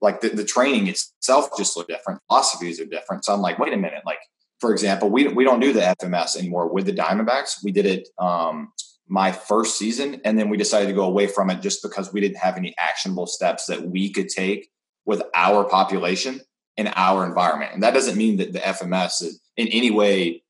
[0.00, 3.24] like the, the training itself just look different philosophies are different.
[3.24, 4.20] So i'm like wait a minute like
[4.60, 7.62] for example we, we don't do the fms anymore with the diamondbacks.
[7.62, 8.72] We did it um,
[9.08, 12.20] my first season and then we decided to go away from it just because we
[12.20, 14.70] didn't have any actionable steps that we could take
[15.04, 16.40] with our population
[16.76, 17.72] in our environment.
[17.74, 20.42] And that doesn't mean that the fms is in any way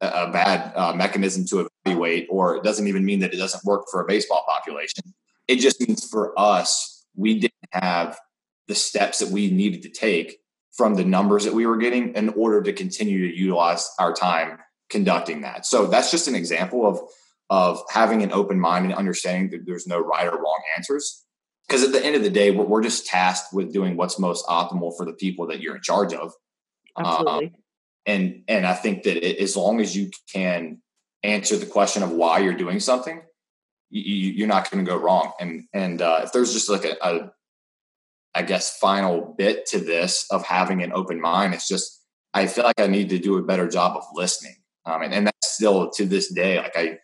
[0.00, 3.64] a, a bad uh, mechanism to evaluate or it doesn't even mean that it doesn't
[3.64, 5.04] work for a baseball population.
[5.46, 8.18] It just means for us we didn't have
[8.70, 10.38] the steps that we needed to take
[10.72, 14.58] from the numbers that we were getting in order to continue to utilize our time
[14.88, 15.66] conducting that.
[15.66, 17.00] So that's just an example of
[17.50, 21.24] of having an open mind and understanding that there's no right or wrong answers.
[21.66, 24.46] Because at the end of the day, we're, we're, just tasked with doing what's most
[24.46, 26.32] optimal for the people that you're in charge of.
[26.96, 27.46] Absolutely.
[27.46, 27.50] Um,
[28.06, 30.80] and and I think that it, as long as you can
[31.24, 33.20] answer the question of why you're doing something,
[33.90, 35.32] you, are not going to go wrong.
[35.40, 37.32] And and uh, if there's just like a, a
[38.34, 41.54] I guess, final bit to this of having an open mind.
[41.54, 44.56] It's just, I feel like I need to do a better job of listening.
[44.86, 46.98] Um, and, and that's still to this day, like I,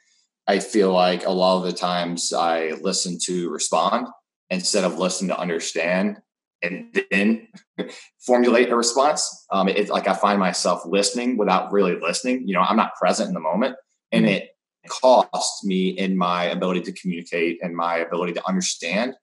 [0.46, 4.06] I feel like a lot of the times I listen to respond
[4.50, 6.18] instead of listen to understand.
[6.62, 7.48] and then
[8.26, 9.46] formulate a response.
[9.52, 12.46] Um, it's like I find myself listening without really listening.
[12.46, 13.76] You know, I'm not present in the moment,
[14.12, 14.34] and mm-hmm.
[14.34, 14.50] it
[14.88, 19.14] costs me in my ability to communicate and my ability to understand.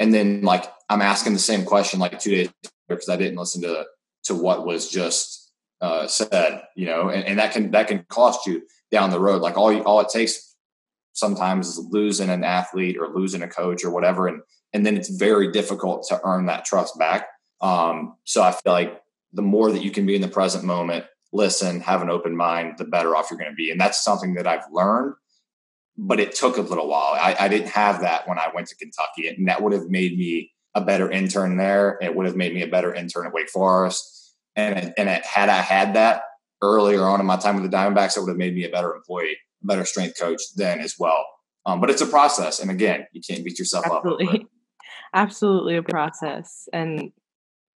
[0.00, 2.50] And then, like, I'm asking the same question like two days
[2.88, 3.86] because I didn't listen to
[4.24, 6.62] to what was just uh, said.
[6.74, 9.42] You know, and, and that can that can cost you down the road.
[9.42, 10.56] Like all all it takes
[11.12, 14.42] sometimes is losing an athlete or losing a coach or whatever, and
[14.72, 17.28] and then it's very difficult to earn that trust back.
[17.60, 19.00] Um, so I feel like
[19.32, 22.78] the more that you can be in the present moment, listen, have an open mind,
[22.78, 23.70] the better off you're going to be.
[23.70, 25.14] And that's something that I've learned,
[26.02, 27.14] but it took a little while.
[27.14, 30.16] I, I didn't have that when I went to Kentucky, and that would have made
[30.16, 31.98] me a better intern there.
[32.00, 34.34] It would have made me a better intern at Wake Forest.
[34.56, 36.22] And, and it, had I had that
[36.62, 38.94] earlier on in my time with the Diamondbacks, it would have made me a better
[38.94, 41.26] employee, a better strength coach then as well.
[41.66, 42.60] Um, but it's a process.
[42.60, 44.26] And again, you can't beat yourself Absolutely.
[44.26, 44.32] up.
[44.32, 44.48] Absolutely,
[45.14, 46.68] absolutely a process.
[46.72, 47.12] And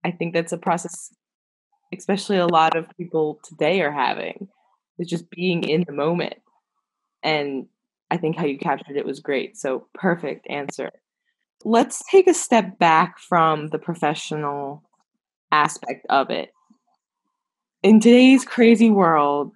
[0.05, 1.13] I think that's a process,
[1.93, 4.47] especially a lot of people today are having,
[4.97, 6.35] is just being in the moment.
[7.21, 7.67] And
[8.13, 9.57] I think how you captured it was great.
[9.57, 10.91] So, perfect answer.
[11.65, 14.83] Let's take a step back from the professional
[15.51, 16.51] aspect of it.
[17.81, 19.51] In today's crazy world,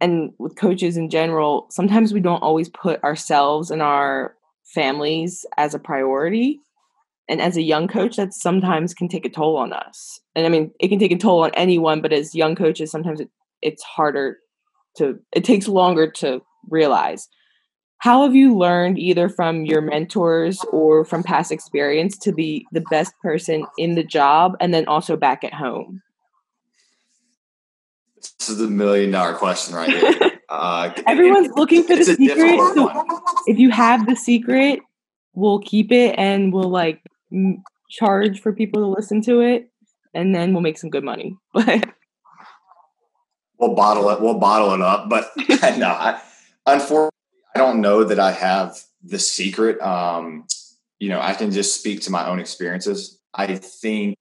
[0.00, 5.74] and with coaches in general, sometimes we don't always put ourselves and our families as
[5.74, 6.60] a priority.
[7.28, 10.20] And as a young coach, that sometimes can take a toll on us.
[10.36, 13.18] And I mean, it can take a toll on anyone, but as young coaches, sometimes
[13.18, 13.30] it,
[13.60, 14.38] it's harder
[14.98, 17.28] to, it takes longer to realize.
[18.02, 22.80] How have you learned either from your mentors or from past experience to be the
[22.90, 26.02] best person in the job and then also back at home?
[28.16, 30.30] This is a million dollar question right here.
[30.48, 32.58] Uh, Everyone's looking for the secret.
[32.74, 33.06] So
[33.46, 34.80] if you have the secret,
[35.32, 37.00] we'll keep it and we'll like
[37.32, 39.70] m- charge for people to listen to it,
[40.12, 41.36] and then we'll make some good money.
[41.54, 41.88] But
[43.58, 44.20] we'll bottle it.
[44.20, 45.08] We'll bottle it up.
[45.08, 45.30] But
[45.78, 46.20] no, I,
[46.66, 47.11] unfortunately,
[47.54, 49.80] I don't know that I have the secret.
[49.80, 50.46] Um,
[50.98, 53.20] you know, I can just speak to my own experiences.
[53.34, 54.16] I think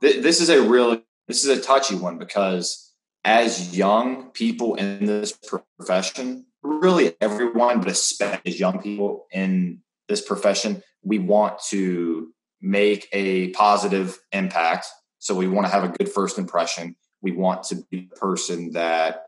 [0.00, 2.92] th- this is a really this is a touchy one because
[3.24, 10.82] as young people in this profession, really everyone, but especially young people in this profession,
[11.02, 14.86] we want to make a positive impact.
[15.18, 16.96] So we want to have a good first impression.
[17.22, 19.24] We want to be the person that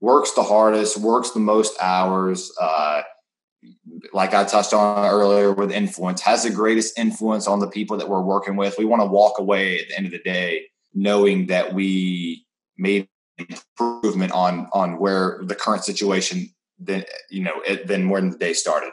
[0.00, 2.52] works the hardest, works the most hours.
[2.60, 3.02] Uh,
[4.12, 8.08] like I touched on earlier with influence, has the greatest influence on the people that
[8.08, 8.78] we're working with.
[8.78, 12.46] We want to walk away at the end of the day knowing that we
[12.76, 18.38] made improvement on on where the current situation than you know it, than when the
[18.38, 18.90] day started.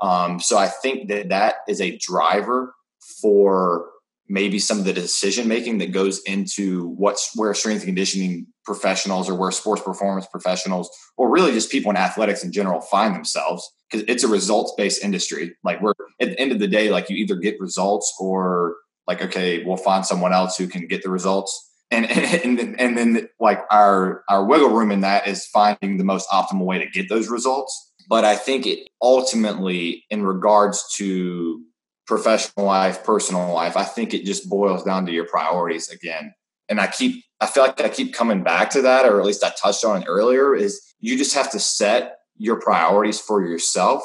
[0.00, 2.74] Um, so I think that that is a driver
[3.20, 3.86] for
[4.28, 9.28] maybe some of the decision making that goes into what's where strength and conditioning professionals
[9.28, 13.70] or where sports performance professionals or really just people in athletics in general find themselves.
[13.90, 15.56] Because it's a results based industry.
[15.64, 18.76] Like we're at the end of the day like you either get results or
[19.06, 21.64] like okay we'll find someone else who can get the results.
[21.90, 26.28] And and and then like our our wiggle room in that is finding the most
[26.28, 27.86] optimal way to get those results.
[28.10, 31.62] But i think it ultimately in regards to
[32.08, 36.34] professional life personal life i think it just boils down to your priorities again
[36.68, 39.44] and i keep i feel like i keep coming back to that or at least
[39.44, 44.02] i touched on it earlier is you just have to set your priorities for yourself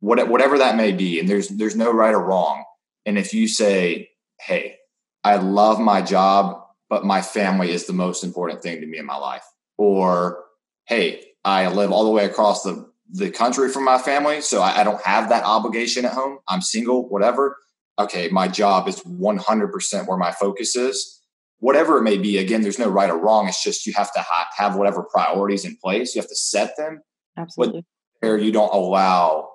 [0.00, 2.62] whatever that may be and there's there's no right or wrong
[3.06, 4.76] and if you say hey
[5.24, 9.06] i love my job but my family is the most important thing to me in
[9.06, 9.44] my life.
[9.76, 10.44] Or,
[10.86, 14.80] hey, I live all the way across the, the country from my family, so I,
[14.80, 16.38] I don't have that obligation at home.
[16.48, 17.56] I'm single, whatever.
[17.98, 21.22] Okay, my job is 100% where my focus is.
[21.58, 23.48] Whatever it may be, again, there's no right or wrong.
[23.48, 26.14] It's just you have to ha- have whatever priorities in place.
[26.14, 27.00] You have to set them.
[27.38, 27.86] Absolutely.
[28.20, 29.50] But you don't allow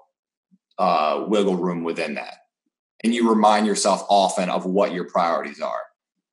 [0.80, 2.38] uh, wiggle room within that.
[3.04, 5.82] And you remind yourself often of what your priorities are.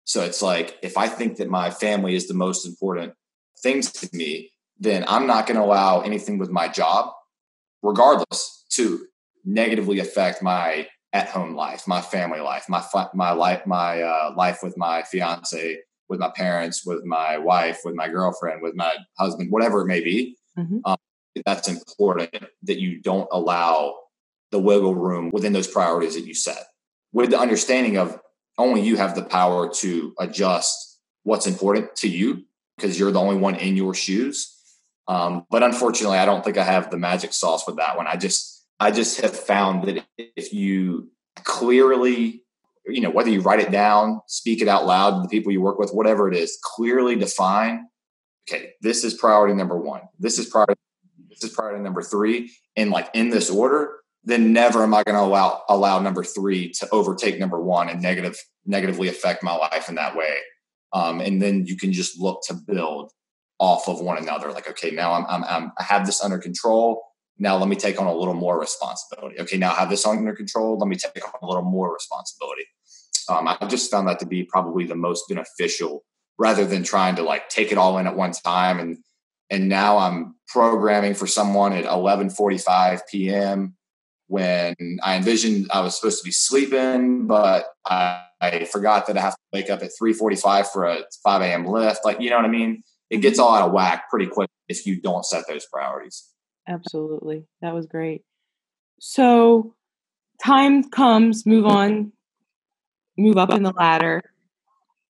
[0.05, 3.12] So it's like if I think that my family is the most important
[3.62, 7.11] thing to me, then I'm not going to allow anything with my job,
[7.83, 9.07] regardless, to
[9.45, 14.76] negatively affect my at-home life, my family life, my my life, my uh, life with
[14.76, 19.83] my fiance, with my parents, with my wife, with my girlfriend, with my husband, whatever
[19.83, 20.37] it may be.
[20.59, 20.79] Mm-hmm.
[20.85, 20.97] Um,
[21.47, 23.95] that's important that you don't allow
[24.51, 26.64] the wiggle room within those priorities that you set,
[27.12, 28.18] with the understanding of
[28.59, 32.45] only you have the power to adjust what's important to you
[32.76, 34.58] because you're the only one in your shoes.
[35.09, 38.07] Um, but unfortunately, I don't think I have the magic sauce with that one.
[38.07, 41.11] I just, I just have found that if you
[41.45, 42.43] clearly,
[42.87, 45.63] you know, whether you write it down, speak it out loud to the people you
[45.63, 47.87] work with, whatever it is, clearly define,
[48.49, 50.03] okay, this is priority number one.
[50.19, 50.81] This is priority,
[51.31, 52.53] this is priority number three.
[52.77, 53.95] And like in this order,
[54.25, 58.03] then never am I going to allow allow number three to overtake number one and
[58.03, 58.37] negative
[58.67, 60.37] negatively affect my life in that way.
[60.93, 63.11] Um, and then you can just look to build
[63.59, 64.53] off of one another.
[64.53, 67.03] Like, okay, now I'm, I'm, I'm I have this under control.
[67.39, 69.39] Now let me take on a little more responsibility.
[69.41, 70.77] Okay, now I have this under control.
[70.79, 72.65] Let me take on a little more responsibility.
[73.29, 76.05] Um, I just found that to be probably the most beneficial
[76.39, 78.79] rather than trying to like take it all in at one time.
[78.79, 78.99] And
[79.51, 83.77] and now I'm programming for someone at 11:45 p.m.
[84.27, 89.21] when I envisioned I was supposed to be sleeping, but I, I forgot that I
[89.21, 91.67] have to wake up at 3:45 for a 5 a.m.
[91.67, 92.05] lift.
[92.05, 92.83] Like you know what I mean?
[93.11, 93.77] It gets all out of mm-hmm.
[93.77, 96.29] whack pretty quick if you don't set those priorities.
[96.67, 97.45] Absolutely.
[97.63, 98.23] That was great.
[99.01, 99.75] So
[100.45, 102.13] time comes, move on,
[103.17, 104.23] move up in the ladder.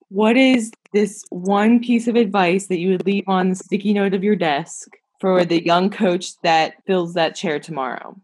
[0.08, 4.14] What is this one piece of advice that you would leave on the sticky note
[4.14, 4.88] of your desk
[5.20, 8.16] for the young coach that fills that chair tomorrow?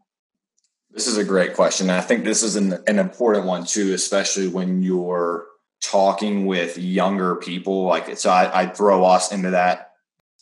[0.91, 1.91] This is a great question.
[1.91, 5.47] I think this is an, an important one too, especially when you're
[5.85, 7.85] talking with younger people.
[7.85, 9.91] Like, so I, I throw us into that.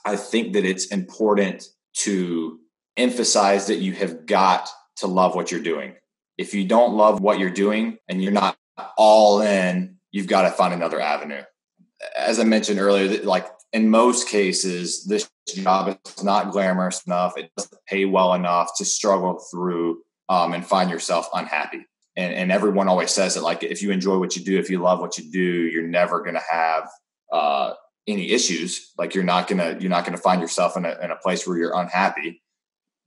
[0.04, 1.64] I think that it's important
[1.98, 2.58] to
[2.96, 5.94] emphasize that you have got to love what you're doing.
[6.38, 8.56] If you don't love what you're doing and you're not
[8.96, 11.42] all in, you've got to find another avenue.
[12.16, 17.36] As I mentioned earlier, like in most cases, this job is not glamorous enough.
[17.36, 21.86] It doesn't pay well enough to struggle through um, and find yourself unhappy.
[22.16, 24.78] And, and everyone always says it like, if you enjoy what you do, if you
[24.78, 26.88] love what you do, you're never going to have
[27.32, 27.72] uh,
[28.06, 28.92] any issues.
[28.98, 31.56] Like, you're not gonna you're not gonna find yourself in a in a place where
[31.56, 32.42] you're unhappy.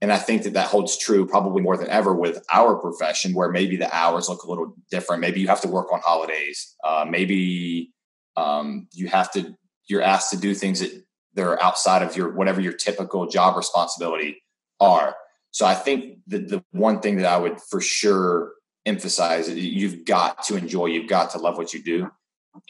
[0.00, 3.50] And I think that that holds true probably more than ever with our profession, where
[3.50, 5.20] maybe the hours look a little different.
[5.20, 6.74] Maybe you have to work on holidays.
[6.84, 7.92] Uh, maybe
[8.36, 9.54] um, you have to
[9.88, 10.92] you're asked to do things that
[11.34, 14.42] they're outside of your whatever your typical job responsibility
[14.80, 15.14] are.
[15.52, 18.52] So I think that the one thing that I would for sure
[18.86, 22.10] emphasize you've got to enjoy, you've got to love what you do.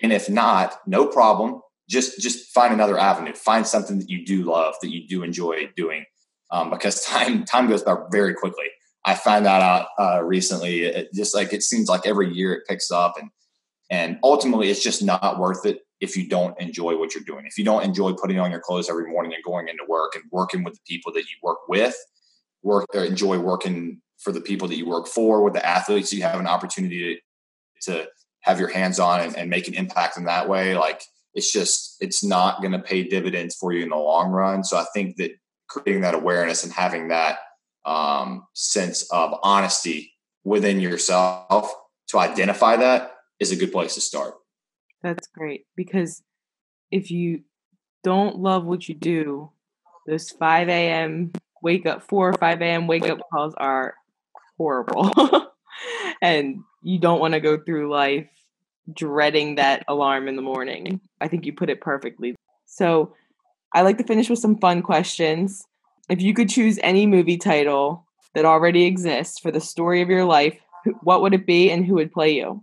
[0.03, 1.61] And if not, no problem.
[1.89, 3.33] Just just find another avenue.
[3.35, 6.05] Find something that you do love, that you do enjoy doing
[6.51, 8.67] um, because time time goes by very quickly.
[9.05, 10.83] I found that out uh, recently.
[10.83, 13.31] It just like it seems like every year it picks up, and
[13.91, 17.47] and ultimately it's just not worth it if you don't enjoy what you're doing.
[17.47, 20.25] If you don't enjoy putting on your clothes every morning and going into work and
[20.31, 21.97] working with the people that you work with,
[22.63, 26.21] work or enjoy working for the people that you work for, with the athletes you
[26.25, 27.23] have an opportunity
[27.81, 28.09] to, to
[28.41, 30.77] have your hands on and, and make an impact in that way.
[30.77, 31.01] Like
[31.33, 34.65] it's just it's not going to pay dividends for you in the long run.
[34.65, 35.31] So I think that
[35.69, 37.39] creating that awareness and having that
[37.85, 40.13] um, sense of honesty
[40.43, 41.73] within yourself
[42.09, 44.35] to identify that is a good place to start.
[45.05, 46.21] That's great because
[46.91, 47.43] if you
[48.03, 49.53] don't love what you do,
[50.09, 51.31] those 5 a.m.
[51.63, 52.89] wake up, 4 or 5 a.m.
[52.89, 53.95] wake up calls are
[54.57, 55.11] horrible.
[56.23, 58.29] and you don't want to go through life
[58.93, 61.01] dreading that alarm in the morning.
[61.21, 62.37] I think you put it perfectly.
[62.67, 63.15] So,
[63.75, 65.67] I like to finish with some fun questions.
[66.09, 70.25] If you could choose any movie title that already exists for the story of your
[70.25, 70.59] life,
[71.03, 72.63] what would it be and who would play you?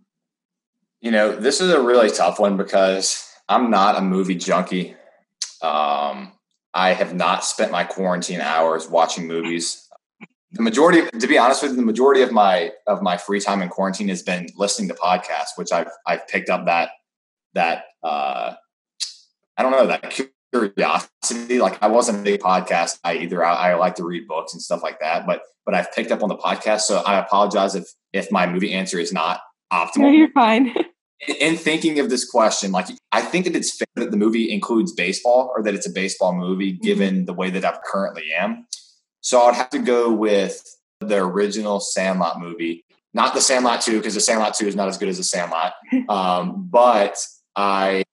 [1.02, 4.96] You know, this is a really tough one because I'm not a movie junkie.
[5.62, 6.32] Um,
[6.74, 9.83] I have not spent my quarantine hours watching movies.
[10.54, 13.62] The majority, to be honest with you, the majority of my of my free time
[13.62, 16.92] in quarantine has been listening to podcasts, which I've I've picked up that
[17.54, 18.54] that uh,
[19.58, 20.20] I don't know that
[20.54, 21.60] curiosity.
[21.60, 23.44] Like I wasn't a big podcast guy either.
[23.44, 26.22] I, I, like to read books and stuff like that, but but I've picked up
[26.22, 26.82] on the podcast.
[26.82, 29.42] So I apologize if if my movie answer is not
[29.74, 29.98] optimal.
[29.98, 30.74] No, you're fine.
[31.28, 34.52] in, in thinking of this question, like I think that it's fair that the movie
[34.52, 36.84] includes baseball or that it's a baseball movie, mm-hmm.
[36.84, 38.68] given the way that I currently am.
[39.24, 40.62] So I'd have to go with
[41.00, 44.98] the original Sandlot movie, not the Sandlot two, because the Sandlot two is not as
[44.98, 45.74] good as the Sandlot.
[46.10, 47.18] Um, but
[47.56, 48.04] I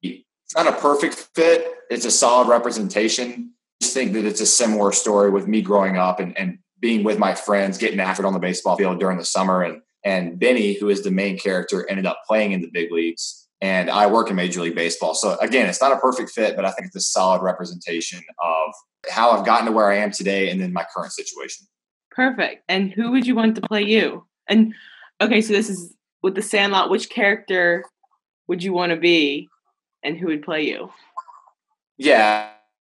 [0.50, 1.66] it's not a perfect fit.
[1.90, 3.52] It's a solid representation.
[3.80, 7.04] I just think that it's a similar story with me growing up and, and being
[7.04, 9.62] with my friends, getting after it on the baseball field during the summer.
[9.62, 13.39] And, and Benny, who is the main character, ended up playing in the big leagues.
[13.60, 15.14] And I work in Major League Baseball.
[15.14, 18.72] So again, it's not a perfect fit, but I think it's a solid representation of
[19.10, 21.66] how I've gotten to where I am today and then my current situation.
[22.10, 22.64] Perfect.
[22.68, 24.26] And who would you want to play you?
[24.48, 24.74] And
[25.20, 27.84] okay, so this is with the Sandlot, which character
[28.48, 29.48] would you want to be?
[30.02, 30.90] and who would play you?
[31.98, 32.48] Yeah,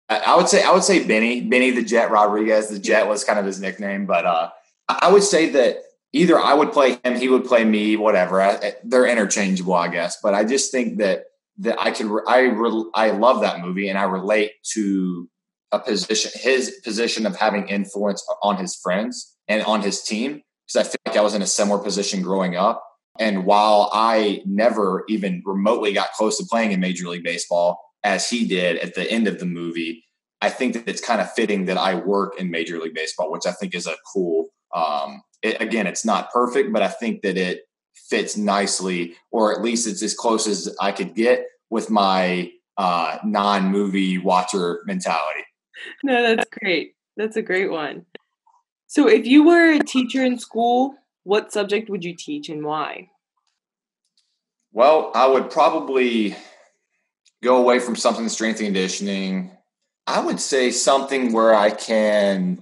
[0.09, 2.69] I would say I would say Benny, Benny the Jet Rodriguez.
[2.69, 4.49] The Jet was kind of his nickname, but uh,
[4.89, 5.77] I would say that
[6.17, 8.41] either I would play him, he would play me, whatever.
[8.41, 10.17] I, they're interchangeable, I guess.
[10.21, 11.25] But I just think that
[11.59, 15.29] that I can I re, I love that movie and I relate to
[15.71, 20.85] a position his position of having influence on his friends and on his team because
[20.85, 22.83] I feel like I was in a similar position growing up.
[23.19, 28.29] And while I never even remotely got close to playing in Major League Baseball as
[28.29, 30.03] he did at the end of the movie,
[30.41, 33.47] I think that it's kind of fitting that I work in Major League Baseball, which
[33.47, 34.49] I think is a cool.
[34.75, 37.63] Um, it, again, it's not perfect, but I think that it
[37.93, 43.17] fits nicely, or at least it's as close as I could get with my uh,
[43.23, 45.43] non-movie watcher mentality.
[46.03, 46.95] No, that's great.
[47.17, 48.05] That's a great one.
[48.87, 53.09] So, if you were a teacher in school, what subject would you teach and why?
[54.71, 56.35] Well, I would probably
[57.43, 59.51] go away from something strength and conditioning.
[60.05, 62.61] I would say something where I can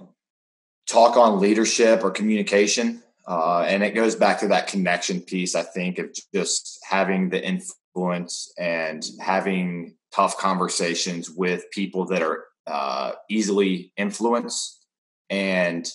[0.86, 3.02] talk on leadership or communication.
[3.26, 7.44] Uh, and it goes back to that connection piece, I think, of just having the
[7.44, 14.86] influence and having tough conversations with people that are uh, easily influenced
[15.28, 15.90] and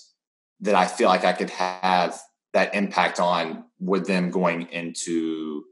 [0.59, 2.19] that I feel like I could have
[2.53, 5.63] that impact on with them going into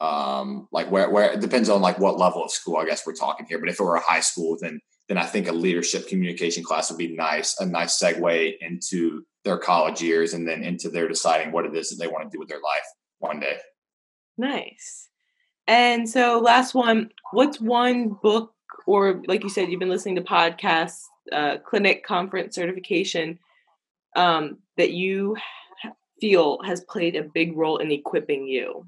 [0.00, 3.14] um, like where, where it depends on like what level of school I guess we're
[3.14, 3.58] talking here.
[3.58, 6.90] But if it were a high school, then then I think a leadership communication class
[6.90, 11.52] would be nice, a nice segue into their college years and then into their deciding
[11.52, 12.86] what it is that they want to do with their life
[13.18, 13.58] one day.
[14.38, 15.08] Nice.
[15.66, 18.52] And so, last one, what's one book,
[18.86, 21.02] or like you said, you've been listening to podcasts,
[21.32, 23.38] uh, clinic, conference, certification
[24.16, 25.36] um, that you
[26.20, 28.86] feel has played a big role in equipping you?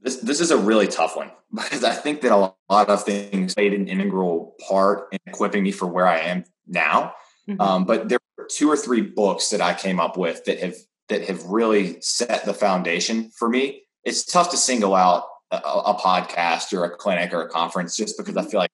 [0.00, 2.36] This this is a really tough one because I think that a
[2.70, 7.14] lot of things played an integral part in equipping me for where I am now.
[7.48, 7.60] Mm-hmm.
[7.60, 10.76] Um, but there were two or three books that I came up with that have
[11.08, 13.82] that have really set the foundation for me.
[14.04, 18.16] It's tough to single out a, a podcast or a clinic or a conference just
[18.18, 18.70] because I feel like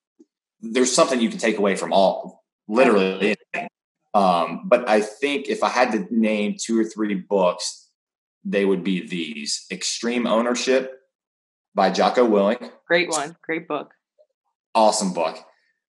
[0.60, 3.36] there's something you can take away from all literally
[4.14, 7.90] um, but I think if I had to name two or three books,
[8.44, 11.00] they would be these Extreme Ownership
[11.74, 12.70] by Jocko Willink.
[12.86, 13.36] Great one.
[13.42, 13.94] Great book.
[14.74, 15.38] Awesome book.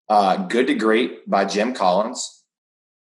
[0.09, 2.43] Uh, Good to Great by Jim Collins.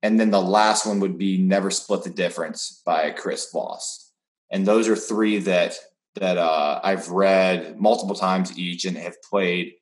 [0.02, 4.12] And then the last one would be Never Split the Difference by Chris Voss.
[4.50, 5.76] And those are three that
[6.14, 9.74] that uh, I've read multiple times each and have played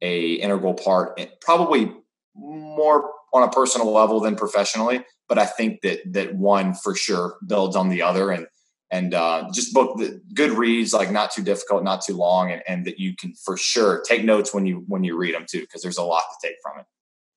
[0.00, 1.92] a integral part, in, probably
[2.34, 5.04] more on a personal level than professionally.
[5.28, 8.46] But I think that that one for sure builds on the other, and
[8.92, 12.62] and uh, just book the good reads, like not too difficult, not too long, and,
[12.68, 15.62] and that you can for sure take notes when you when you read them too,
[15.62, 16.86] because there's a lot to take from it.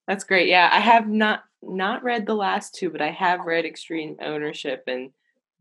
[0.06, 0.50] That's great.
[0.50, 4.84] Yeah, I have not not read the last two, but I have read Extreme Ownership,
[4.86, 5.12] and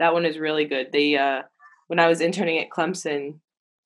[0.00, 0.88] that one is really good.
[0.92, 1.42] They uh,
[1.86, 3.38] when I was interning at Clemson,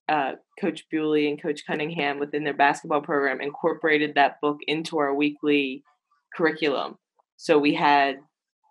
[0.09, 5.13] uh, Coach Bewley and Coach Cunningham within their basketball program incorporated that book into our
[5.13, 5.83] weekly
[6.35, 6.97] curriculum.
[7.37, 8.17] So we had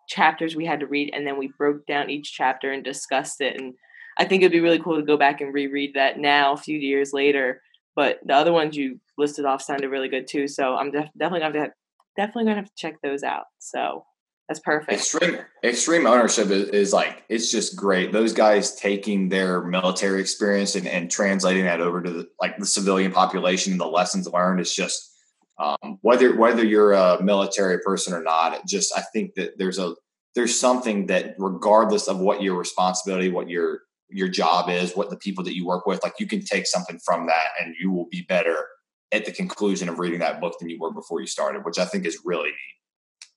[0.09, 3.61] chapters we had to read, and then we broke down each chapter and discussed it.
[3.61, 3.75] And
[4.19, 6.77] I think it'd be really cool to go back and reread that now, a few
[6.77, 7.63] years later.
[7.95, 10.49] But the other ones you listed off sounded really good too.
[10.49, 11.75] So I'm def- definitely gonna have to
[12.17, 13.45] definitely gonna have to check those out.
[13.59, 14.05] So
[14.49, 14.93] that's perfect.
[14.93, 18.13] Extreme extreme ownership is, is, like it's just great.
[18.13, 22.67] Those guys taking their military experience and, and translating that over to the, like the
[22.67, 25.13] civilian population and the lessons learned is just
[25.59, 28.67] um, whether whether you're a military person or not.
[28.67, 29.95] Just I think that there's a
[30.35, 33.81] there's something that regardless of what your responsibility, what your
[34.11, 36.99] your job is, what the people that you work with, like you can take something
[37.05, 38.67] from that and you will be better
[39.13, 41.85] at the conclusion of reading that book than you were before you started, which I
[41.85, 43.29] think is really neat.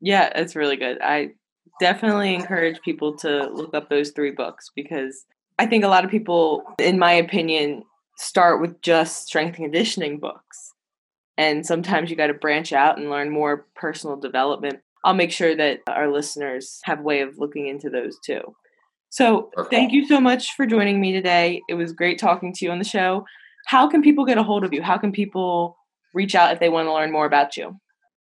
[0.00, 0.98] Yeah, it's really good.
[1.00, 1.30] I
[1.80, 5.24] definitely encourage people to look up those three books because
[5.58, 7.84] I think a lot of people, in my opinion,
[8.18, 10.74] start with just strength and conditioning books
[11.38, 14.80] and sometimes you got to branch out and learn more personal development.
[15.04, 18.40] I'll make sure that our listeners have a way of looking into those too.
[19.08, 21.62] So, thank you so much for joining me today.
[21.68, 23.24] It was great talking to you on the show.
[23.66, 24.82] How can people get a hold of you?
[24.82, 25.76] How can people
[26.12, 27.78] reach out if they want to learn more about you?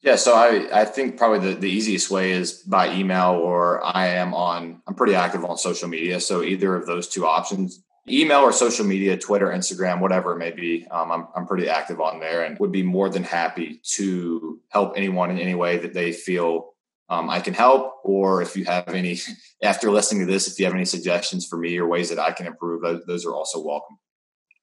[0.02, 4.08] Yeah, so I, I think probably the, the easiest way is by email or I
[4.08, 6.20] am on, I'm pretty active on social media.
[6.20, 10.50] So either of those two options, email or social media, Twitter, Instagram, whatever it may
[10.50, 10.86] be.
[10.90, 14.94] Um, I'm, I'm pretty active on there and would be more than happy to help
[14.96, 16.74] anyone in any way that they feel
[17.10, 18.00] um, I can help.
[18.04, 19.18] Or if you have any,
[19.62, 22.32] after listening to this, if you have any suggestions for me or ways that I
[22.32, 23.98] can improve, those, those are also welcome.